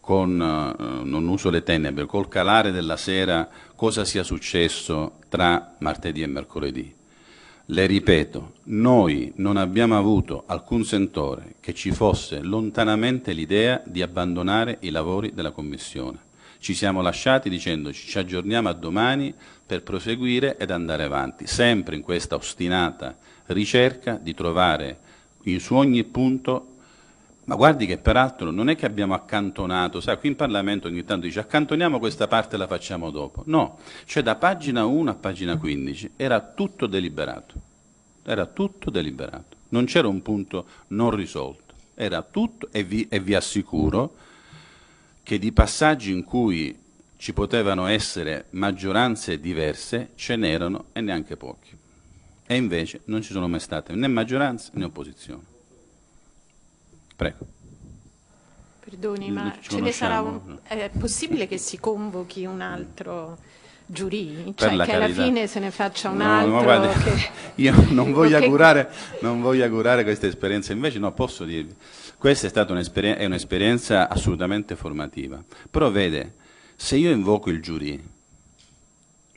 [0.00, 6.22] con, eh, non uso le tenebre, col calare della sera cosa sia successo tra martedì
[6.22, 6.94] e mercoledì.
[7.66, 14.78] Le ripeto, noi non abbiamo avuto alcun sentore che ci fosse lontanamente l'idea di abbandonare
[14.80, 16.20] i lavori della Commissione.
[16.60, 19.34] Ci siamo lasciati dicendoci ci aggiorniamo a domani
[19.68, 23.14] per proseguire ed andare avanti, sempre in questa ostinata
[23.48, 24.98] ricerca di trovare
[25.42, 26.76] in su ogni punto
[27.44, 31.26] ma guardi che peraltro non è che abbiamo accantonato, sai, qui in Parlamento ogni tanto
[31.26, 33.42] dice accantoniamo questa parte e la facciamo dopo.
[33.46, 37.54] No, cioè da pagina 1 a pagina 15 era tutto deliberato.
[38.22, 39.56] Era tutto deliberato.
[39.70, 41.72] Non c'era un punto non risolto.
[41.94, 44.14] Era tutto e vi, e vi assicuro
[45.22, 46.78] che di passaggi in cui
[47.18, 51.76] ci potevano essere maggioranze diverse ce n'erano e neanche pochi.
[52.46, 55.42] E invece non ci sono mai state né maggioranze né opposizione.
[57.16, 57.46] Prego.
[58.80, 60.58] Perdoni, ma ce ne sarà un...
[60.62, 63.36] È possibile che si convochi un altro
[63.84, 64.54] giurì?
[64.54, 65.22] Cioè che alla carità.
[65.24, 66.52] fine se ne faccia un No, altro?
[66.52, 67.28] ma guardi, che-
[67.62, 68.90] io non voglio, che- augurare,
[69.20, 71.74] non voglio augurare questa esperienza, invece no, posso dirvi,
[72.16, 75.42] questa è stata un'esperienza, è un'esperienza assolutamente formativa.
[75.70, 76.34] Però vede,
[76.80, 78.00] se io invoco il giurì,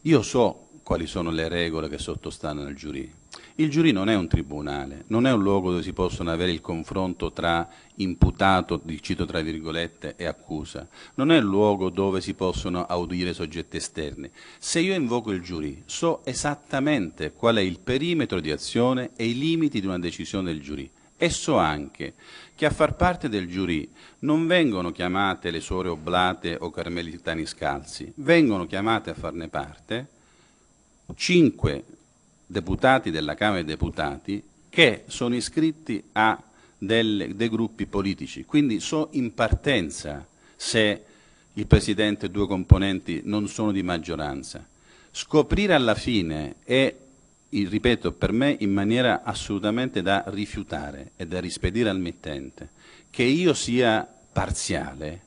[0.03, 3.11] io so quali sono le regole che sottostanno al giurì.
[3.55, 6.61] Il giurì non è un tribunale, non è un luogo dove si possono avere il
[6.61, 10.87] confronto tra imputato, cito tra virgolette, e accusa.
[11.15, 14.29] Non è il luogo dove si possono audire soggetti esterni.
[14.59, 19.37] Se io invoco il giurì, so esattamente qual è il perimetro di azione e i
[19.37, 20.89] limiti di una decisione del giurì.
[21.23, 22.15] E so anche
[22.55, 23.87] che a far parte del giurì
[24.21, 30.07] non vengono chiamate le suore oblate o carmelitani scalzi, vengono chiamate a farne parte
[31.13, 31.83] cinque
[32.47, 36.41] deputati della Camera dei Deputati che sono iscritti a
[36.75, 41.03] delle- dei gruppi politici, quindi so in partenza se
[41.53, 44.65] il Presidente e due componenti non sono di maggioranza.
[45.11, 46.95] Scoprire alla fine il-
[47.51, 52.69] ripeto, per me in maniera assolutamente da rifiutare e da rispedire al mittente,
[53.09, 55.21] che io sia parziale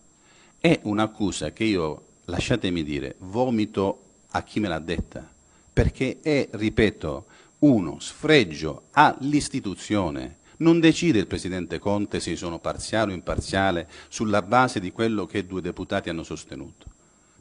[0.58, 5.28] è un'accusa che io, lasciatemi dire, vomito a chi me l'ha detta,
[5.70, 7.26] perché è, ripeto,
[7.58, 10.36] uno sfregio all'istituzione.
[10.56, 15.46] Non decide il Presidente Conte se sono parziale o imparziale sulla base di quello che
[15.46, 16.86] due deputati hanno sostenuto,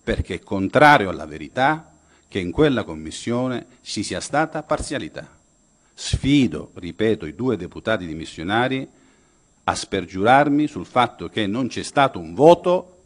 [0.04, 1.93] perché è contrario alla verità
[2.34, 5.30] che in quella commissione ci sia stata parzialità.
[5.94, 8.88] Sfido, ripeto, i due deputati dimissionari
[9.66, 13.02] a spergiurarmi sul fatto che non c'è stato un voto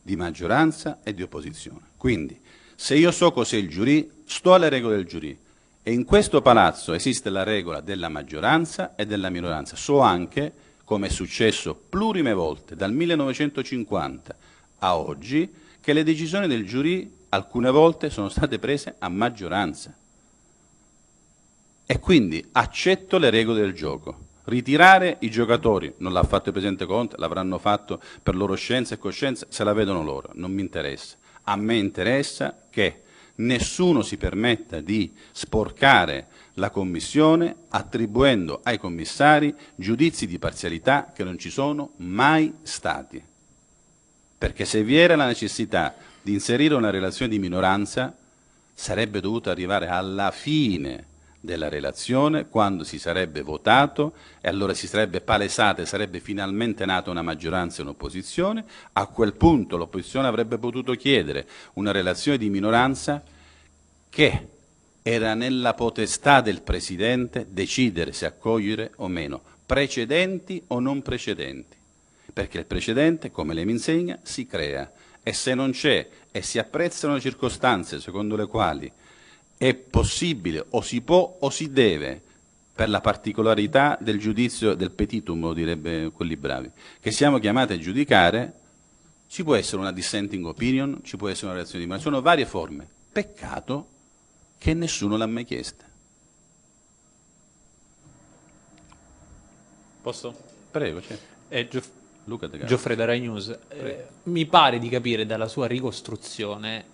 [0.00, 1.82] di maggioranza e di opposizione.
[1.98, 2.40] Quindi,
[2.74, 5.38] se io so cos'è il giurì, sto alle regole del giurì.
[5.82, 9.76] E in questo palazzo esiste la regola della maggioranza e della minoranza.
[9.76, 10.50] So anche,
[10.82, 14.34] come è successo plurime volte dal 1950
[14.78, 19.94] a oggi, che le decisioni del giurì alcune volte sono state prese a maggioranza.
[21.88, 24.24] E quindi accetto le regole del gioco.
[24.44, 28.98] Ritirare i giocatori, non l'ha fatto il Presidente Conte, l'avranno fatto per loro scienza e
[28.98, 31.16] coscienza, se la vedono loro, non mi interessa.
[31.44, 33.02] A me interessa che
[33.36, 41.38] nessuno si permetta di sporcare la Commissione attribuendo ai commissari giudizi di parzialità che non
[41.38, 43.22] ci sono mai stati.
[44.38, 45.94] Perché se vi era la necessità
[46.26, 48.12] di inserire una relazione di minoranza,
[48.74, 51.04] sarebbe dovuto arrivare alla fine
[51.38, 57.12] della relazione quando si sarebbe votato e allora si sarebbe palesata e sarebbe finalmente nata
[57.12, 58.64] una maggioranza e un'opposizione.
[58.94, 63.22] A quel punto l'opposizione avrebbe potuto chiedere una relazione di minoranza
[64.08, 64.48] che
[65.02, 71.76] era nella potestà del Presidente decidere se accogliere o meno, precedenti o non precedenti,
[72.32, 74.90] perché il precedente, come lei mi insegna, si crea
[75.28, 78.88] e se non c'è e si apprezzano le circostanze secondo le quali
[79.56, 82.22] è possibile o si può o si deve
[82.72, 86.70] per la particolarità del giudizio del petitum, lo direbbe quelli bravi,
[87.00, 88.52] che siamo chiamati a giudicare,
[89.26, 92.46] ci può essere una dissenting opinion, ci può essere una reazione di mano, sono varie
[92.46, 92.86] forme.
[93.10, 93.88] Peccato
[94.58, 95.84] che nessuno l'ha mai chiesta.
[100.02, 100.36] Posso?
[100.70, 101.18] Prego, c'è.
[102.26, 102.68] Luca De Gasperi.
[102.68, 103.58] Gioffredo Rai News.
[103.68, 106.84] Eh, mi pare di capire dalla sua ricostruzione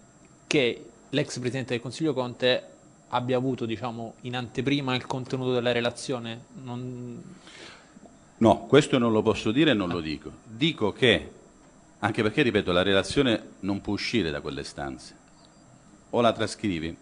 [0.47, 2.67] che l'ex Presidente del Consiglio Conte
[3.09, 6.45] abbia avuto, diciamo, in anteprima il contenuto della relazione.
[6.63, 7.23] Non...
[8.39, 10.31] No, questo non lo posso dire e non lo dico.
[10.45, 11.31] Dico che,
[11.99, 15.17] anche perché, ripeto, la relazione non può uscire da quelle stanze.
[16.11, 16.95] O la trascrivi.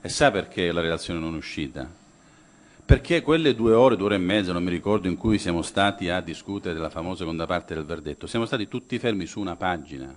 [0.00, 1.88] E sa perché la relazione non è uscita?
[2.86, 6.08] Perché quelle due ore, due ore e mezza, non mi ricordo, in cui siamo stati
[6.08, 10.16] a discutere della famosa seconda parte del verdetto, siamo stati tutti fermi su una pagina.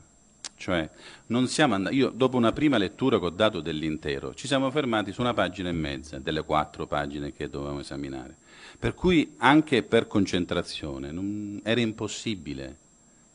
[0.55, 0.87] Cioè,
[1.27, 5.11] non siamo andati, io dopo una prima lettura che ho dato dell'intero, ci siamo fermati
[5.11, 8.35] su una pagina e mezza, delle quattro pagine che dovevamo esaminare.
[8.77, 12.75] Per cui anche per concentrazione non, era impossibile,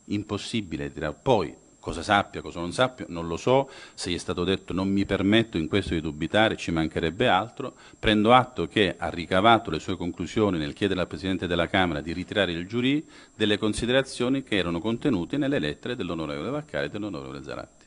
[0.04, 1.16] impossibile tirare.
[1.20, 1.52] Poi,
[1.84, 5.04] cosa sappia, cosa non sappia, non lo so, se gli è stato detto non mi
[5.04, 9.94] permetto in questo di dubitare, ci mancherebbe altro, prendo atto che ha ricavato le sue
[9.94, 13.06] conclusioni nel chiedere al Presidente della Camera di ritirare il giurì
[13.36, 17.83] delle considerazioni che erano contenute nelle lettere dell'onorevole Vaccari e dell'onorevole Zaratti.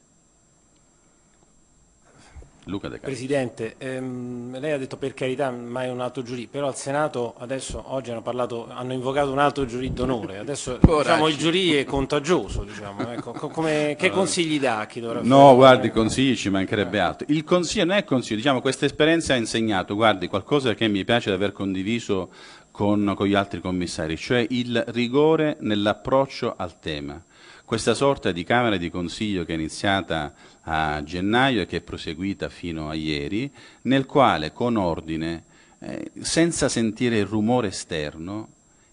[2.67, 3.09] Luca De Carlo.
[3.13, 7.81] Presidente, ehm, lei ha detto per carità mai un altro giurì, però al Senato adesso
[7.87, 12.63] oggi hanno, parlato, hanno invocato un altro giurì d'onore, adesso diciamo, il giurì è contagioso,
[12.63, 16.99] diciamo, ecco, co- come- che consigli dà a chi dovrà No, guardi, consigli ci mancherebbe
[16.99, 17.25] altro.
[17.29, 21.29] Il consiglio non è consiglio, diciamo, questa esperienza ha insegnato, guardi, qualcosa che mi piace
[21.29, 22.29] di aver condiviso
[22.71, 27.19] con, con gli altri commissari, cioè il rigore nell'approccio al tema.
[27.67, 32.47] Questa sorta di Camera di Consiglio che è iniziata a gennaio e che è proseguita
[32.47, 33.51] fino a ieri,
[33.81, 35.43] nel quale con ordine,
[35.79, 38.47] eh, senza sentire il rumore esterno,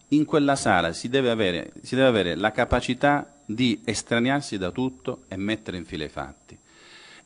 [0.08, 5.22] in quella sala si deve, avere, si deve avere la capacità di estraniarsi da tutto
[5.28, 6.58] e mettere in fila i fatti.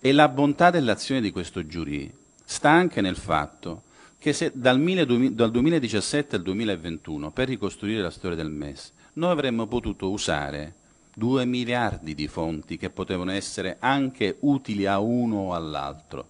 [0.01, 2.13] E la bontà dell'azione di questo giurì
[2.45, 3.85] sta anche nel fatto
[4.19, 9.31] che se dal, mille- dal 2017 al 2021, per ricostruire la storia del MES, noi
[9.31, 10.75] avremmo potuto usare
[11.19, 16.29] 2 miliardi di fonti che potevano essere anche utili a uno o all'altro.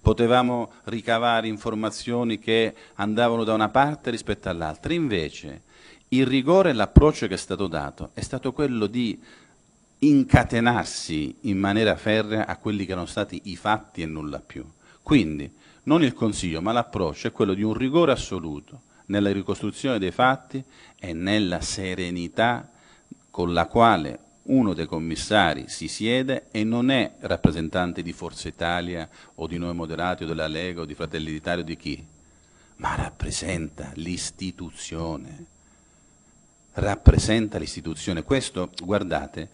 [0.00, 4.92] Potevamo ricavare informazioni che andavano da una parte rispetto all'altra.
[4.92, 5.62] Invece
[6.08, 9.18] il rigore e l'approccio che è stato dato è stato quello di
[10.00, 14.66] incatenarsi in maniera ferrea a quelli che erano stati i fatti e nulla più.
[15.00, 15.50] Quindi
[15.84, 20.62] non il consiglio, ma l'approccio è quello di un rigore assoluto nella ricostruzione dei fatti
[20.98, 22.68] e nella serenità
[23.30, 29.08] con la quale uno dei commissari si siede e non è rappresentante di Forza Italia
[29.36, 32.04] o di Noi Moderati o della Lega o di Fratelli d'Italia o di chi,
[32.76, 35.46] ma rappresenta l'istituzione.
[36.72, 38.22] Rappresenta l'istituzione.
[38.22, 39.48] Questo, guardate,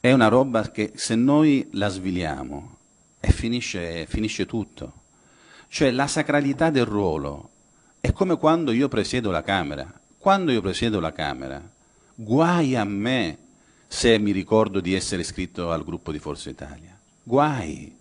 [0.00, 2.76] è una roba che se noi la sviliamo
[3.20, 4.92] e finisce, finisce tutto.
[5.68, 7.50] Cioè la sacralità del ruolo
[8.00, 9.90] è come quando io presiedo la Camera.
[10.18, 11.62] Quando io presiedo la Camera,
[12.14, 13.38] guai a me
[13.88, 16.96] se mi ricordo di essere iscritto al gruppo di Forza Italia.
[17.22, 17.96] Guai,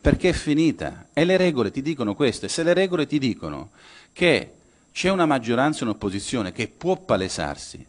[0.00, 1.08] perché è finita.
[1.12, 2.46] E le regole ti dicono questo.
[2.46, 3.70] E se le regole ti dicono
[4.12, 4.52] che
[4.92, 7.84] c'è una maggioranza e un'opposizione che può palesarsi,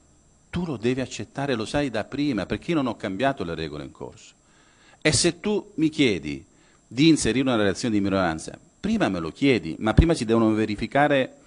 [0.50, 3.84] tu lo devi accettare, lo sai da prima, perché io non ho cambiato le regole
[3.84, 4.34] in corso.
[5.02, 6.44] E se tu mi chiedi
[6.88, 11.40] di inserire una relazione di minoranza, prima me lo chiedi, ma prima si devono verificare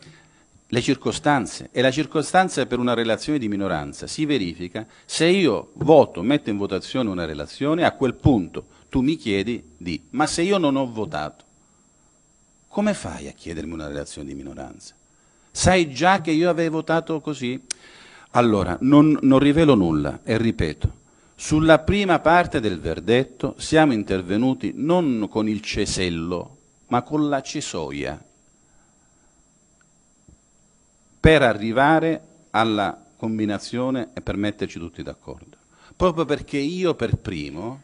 [0.70, 6.22] le circostanze e la circostanza per una relazione di minoranza si verifica se io voto,
[6.22, 10.58] metto in votazione una relazione, a quel punto tu mi chiedi di, ma se io
[10.58, 11.44] non ho votato,
[12.68, 14.94] come fai a chiedermi una relazione di minoranza?
[15.50, 17.60] Sai già che io avevo votato così?
[18.32, 20.96] Allora, non, non rivelo nulla e ripeto,
[21.34, 26.56] sulla prima parte del verdetto siamo intervenuti non con il cesello,
[26.88, 28.22] ma con la cesoia
[31.28, 32.22] per arrivare
[32.52, 35.58] alla combinazione e per metterci tutti d'accordo.
[35.94, 37.82] Proprio perché io per primo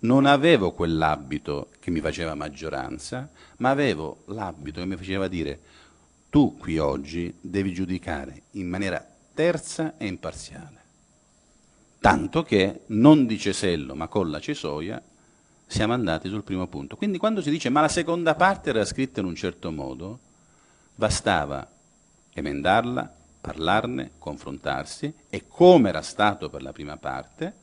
[0.00, 5.60] non avevo quell'abito che mi faceva maggioranza, ma avevo l'abito che mi faceva dire
[6.28, 10.80] tu qui oggi devi giudicare in maniera terza e imparziale.
[12.00, 15.02] Tanto che non di cesello, ma con la cesoia,
[15.66, 16.96] siamo andati sul primo punto.
[16.96, 20.18] Quindi quando si dice ma la seconda parte era scritta in un certo modo,
[20.94, 21.71] bastava
[22.32, 27.60] emendarla, parlarne, confrontarsi e come era stato per la prima parte,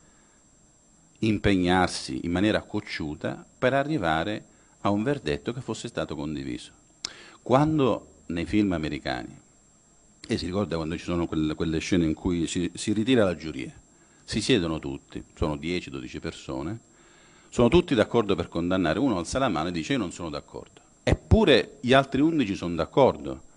[1.19, 4.45] impegnarsi in maniera cocciuta per arrivare
[4.81, 6.71] a un verdetto che fosse stato condiviso.
[7.41, 9.37] Quando nei film americani,
[10.27, 13.35] e si ricorda quando ci sono quelle, quelle scene in cui si, si ritira la
[13.35, 13.73] giuria,
[14.23, 16.79] si siedono tutti, sono 10-12 persone,
[17.49, 20.81] sono tutti d'accordo per condannare, uno alza la mano e dice io non sono d'accordo.
[21.01, 23.47] Eppure gli altri 11 sono d'accordo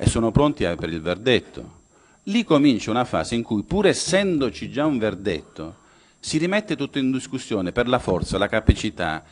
[0.00, 1.76] e sono pronti per il verdetto.
[2.24, 5.86] Lì comincia una fase in cui, pur essendoci già un verdetto,
[6.20, 9.24] si rimette tutto in discussione per la forza, la capacità,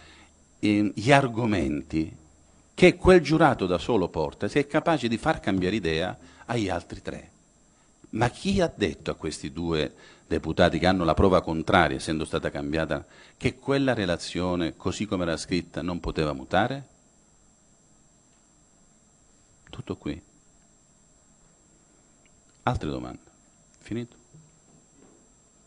[0.58, 2.14] eh, gli argomenti
[2.74, 7.00] che quel giurato da solo porta, se è capace di far cambiare idea agli altri
[7.00, 7.30] tre.
[8.10, 9.94] Ma chi ha detto a questi due
[10.26, 13.04] deputati che hanno la prova contraria, essendo stata cambiata,
[13.36, 16.86] che quella relazione, così come era scritta, non poteva mutare?
[19.70, 20.20] Tutto qui.
[22.68, 23.18] Altre domande?
[23.78, 24.16] Finito?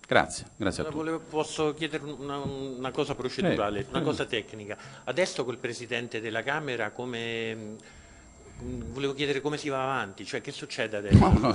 [0.06, 0.98] Grazie, grazie a tutti.
[0.98, 4.04] Volevo, posso chiedere una, una cosa procedurale, Eh, una eh.
[4.04, 4.76] cosa tecnica.
[5.06, 7.56] Adesso col Presidente della Camera come...
[7.56, 11.18] mh, Volevo chiedere come si va avanti, cioè che succede adesso?
[11.18, 11.54] No, no,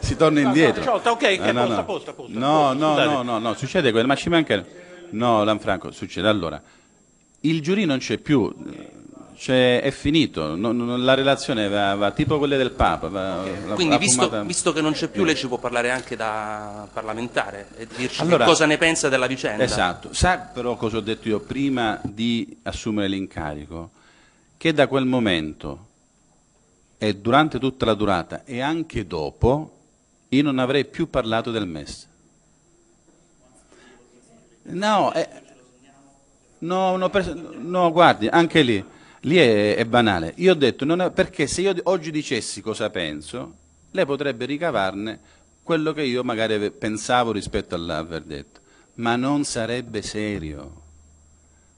[0.00, 0.92] si torna No, no, indietro.
[0.94, 1.84] ok, Eh, no, posto, no.
[1.84, 4.64] posto, posto, No, no, no, no, no, succede quello, ma ci manca...
[5.10, 6.26] No, Lanfranco, succede.
[6.26, 6.60] Allora,
[7.40, 8.52] il giurì non c'è più,
[9.40, 13.08] cioè, è finito, non- non- la relazione va, va tipo quelle del Papa.
[13.08, 15.90] va- la- Quindi, la visto, fumata- visto che non c'è più, lei ci può parlare
[15.90, 19.64] anche da parlamentare e dirci Allora- cosa ne pensa della vicenda.
[19.64, 20.12] Esatto.
[20.12, 23.92] Sa però cosa ho detto io prima di assumere l'incarico?
[24.58, 25.86] Che da quel momento
[26.98, 29.72] e durante tutta la durata e anche dopo
[30.28, 32.08] io non avrei più parlato del MES.
[34.64, 35.28] No, eh,
[36.58, 37.10] no, no,
[37.56, 38.84] no, guardi, anche lì,
[39.20, 40.32] lì è, è banale.
[40.36, 43.54] Io ho detto, è- perché se io oggi dicessi cosa penso,
[43.92, 45.18] lei potrebbe ricavarne
[45.62, 48.60] quello che io magari pensavo rispetto al verdetto,
[48.94, 50.82] ma non sarebbe serio,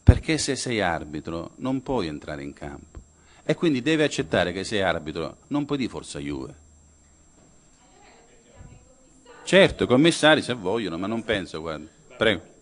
[0.03, 3.01] perché se sei arbitro non puoi entrare in campo
[3.45, 6.55] e quindi devi accettare che sei arbitro, non puoi di forza Juve.
[9.45, 11.87] Certo, commissari se vogliono, ma non penso, guarda.
[12.17, 12.53] Prego.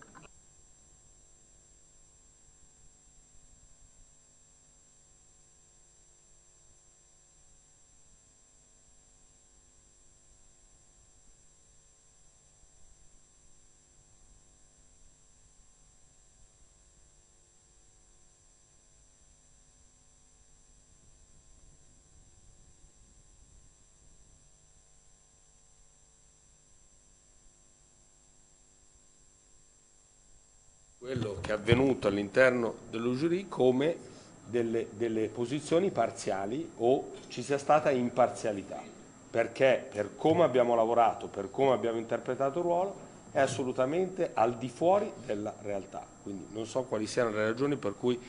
[31.01, 34.09] quello è avvenuto all'interno dello giurì come
[34.45, 38.81] delle, delle posizioni parziali o ci sia stata imparzialità,
[39.29, 42.95] perché per come abbiamo lavorato, per come abbiamo interpretato il ruolo,
[43.31, 46.05] è assolutamente al di fuori della realtà.
[46.23, 48.19] Quindi non so quali siano le ragioni per cui il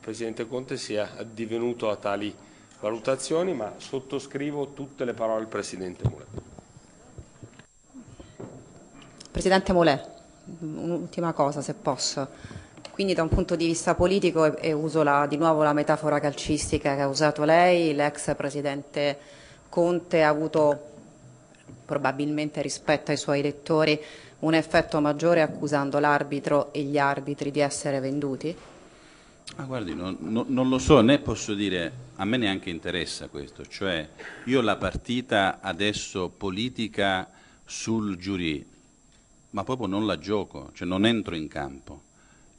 [0.00, 2.34] Presidente Conte sia addivenuto a tali
[2.80, 6.28] valutazioni, ma sottoscrivo tutte le parole del Presidente Mulet.
[9.30, 10.04] Presidente Molè,
[10.60, 12.58] un'ultima cosa se posso.
[13.00, 16.94] Quindi da un punto di vista politico, e, uso la- di nuovo la metafora calcistica
[16.96, 19.18] che ha usato lei, l'ex Presidente
[19.70, 20.78] Conte ha avuto
[21.86, 23.98] probabilmente rispetto ai suoi elettori
[24.40, 28.54] un effetto maggiore accusando l'arbitro e gli arbitri di essere venduti?
[29.56, 33.64] Ma guardi, non, non- non lo so, né posso dire, a me neanche interessa questo,
[33.64, 34.06] cioè
[34.44, 37.30] io la partita adesso politica
[37.64, 38.62] sul giurì,
[39.52, 42.08] ma proprio non la gioco, cioè non entro in campo.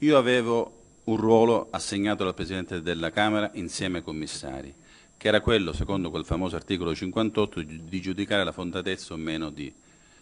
[0.02, 4.74] Io avevo un ruolo assegnato dal Presidente della Camera insieme ai commissari,
[5.16, 9.50] che era quello, secondo quel famoso articolo 58, di di giudicare la fondatezza o meno
[9.50, 9.72] di.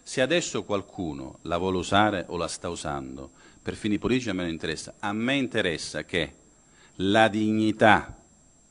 [0.03, 4.43] Se adesso qualcuno la vuole usare o la sta usando per fini politici a me
[4.43, 4.93] non interessa.
[4.99, 6.33] A me interessa che
[6.97, 8.15] la dignità,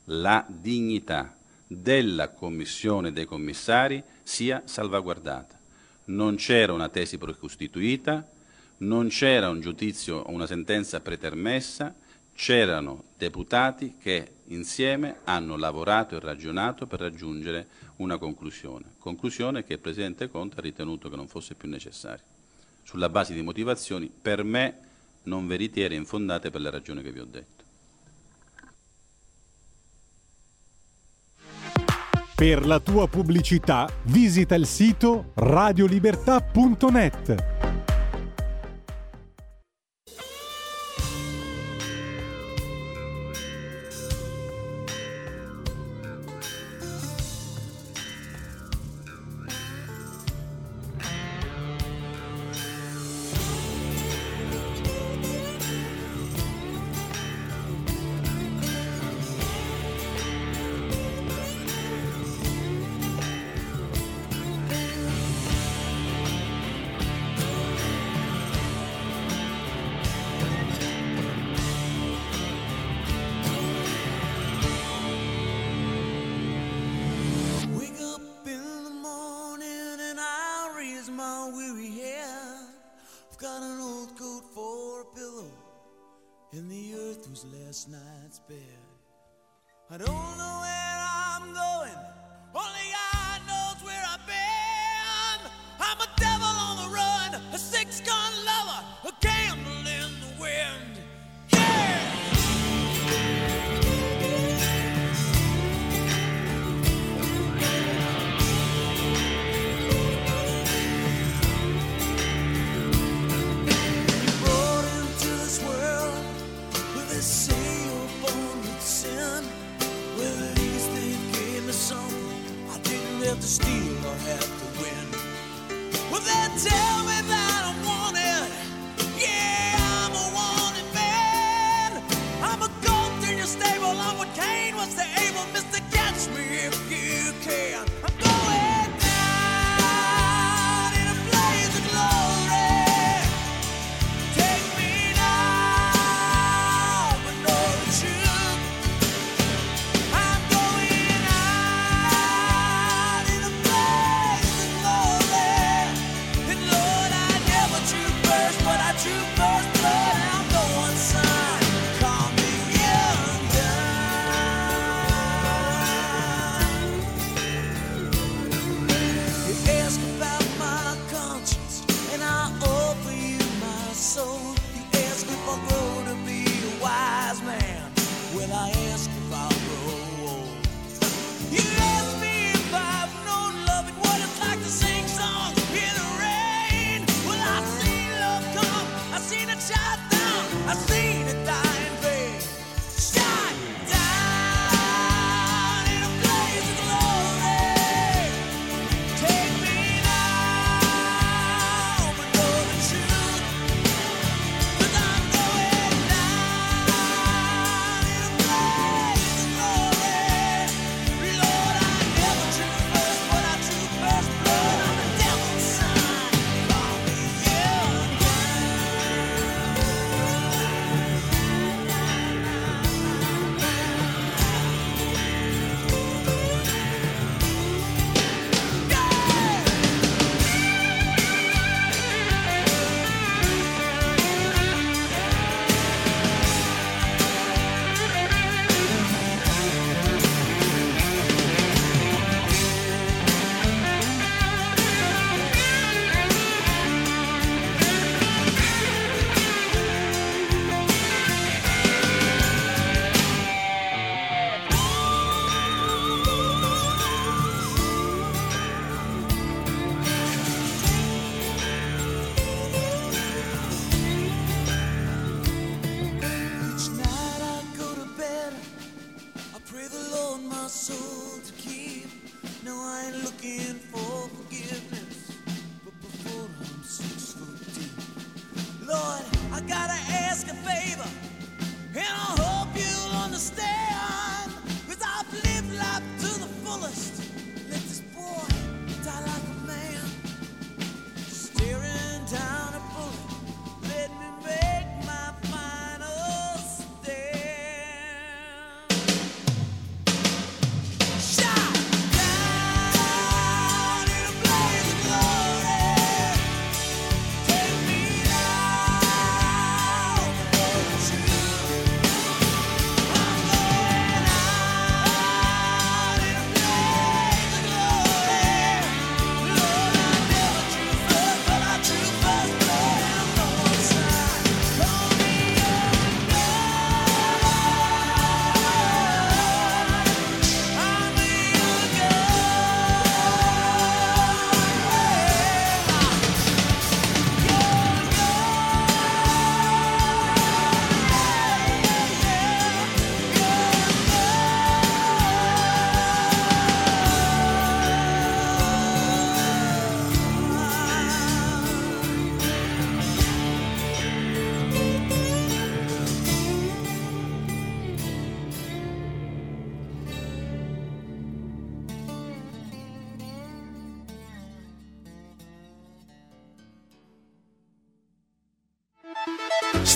[0.05, 1.35] la dignità
[1.67, 5.59] della commissione dei commissari sia salvaguardata.
[6.05, 8.25] Non c'era una tesi precostituita,
[8.81, 11.93] non c'era un giudizio o una sentenza pretermessa,
[12.33, 17.67] c'erano deputati che insieme hanno lavorato e ragionato per raggiungere
[17.97, 22.23] una conclusione, conclusione che il Presidente Conte ha ritenuto che non fosse più necessaria,
[22.83, 24.89] sulla base di motivazioni per me
[25.23, 27.59] non veritiere e infondate per le ragioni che vi ho detto.
[32.35, 37.60] Per la tua pubblicità visita il sito radiolibertà.net.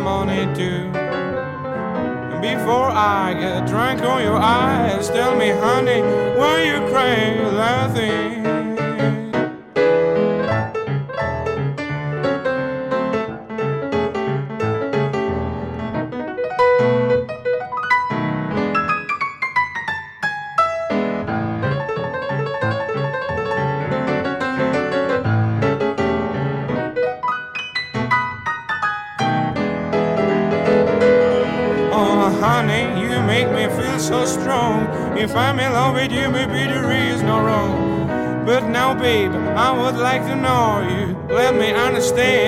[0.00, 0.90] money too.
[0.94, 6.00] And before I get drunk on your eyes, tell me, honey,
[6.38, 8.39] why you crave laughing?
[40.12, 41.16] like to know you.
[41.32, 42.39] Let me understand.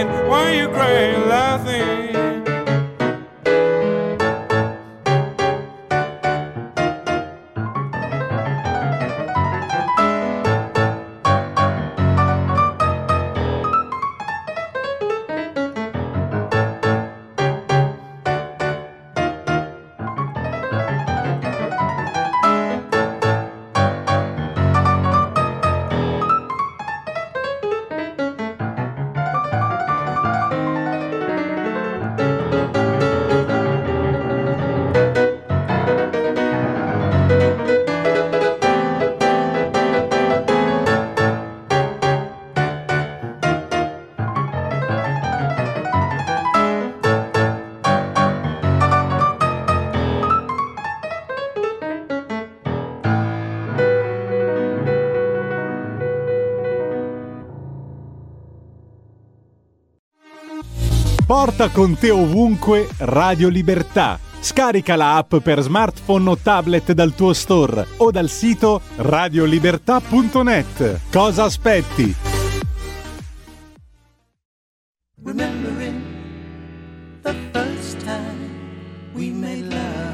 [61.62, 64.18] porta con te ovunque Radio Libertà.
[64.40, 71.00] Scarica la app per smartphone o tablet dal tuo store o dal sito radiolibertà.net.
[71.12, 72.14] Cosa aspetti?
[75.22, 76.02] Remembering
[77.22, 78.50] the first time
[79.14, 80.11] we made love.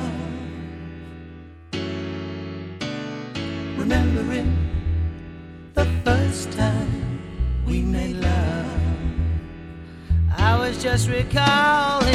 [10.78, 12.07] just recall.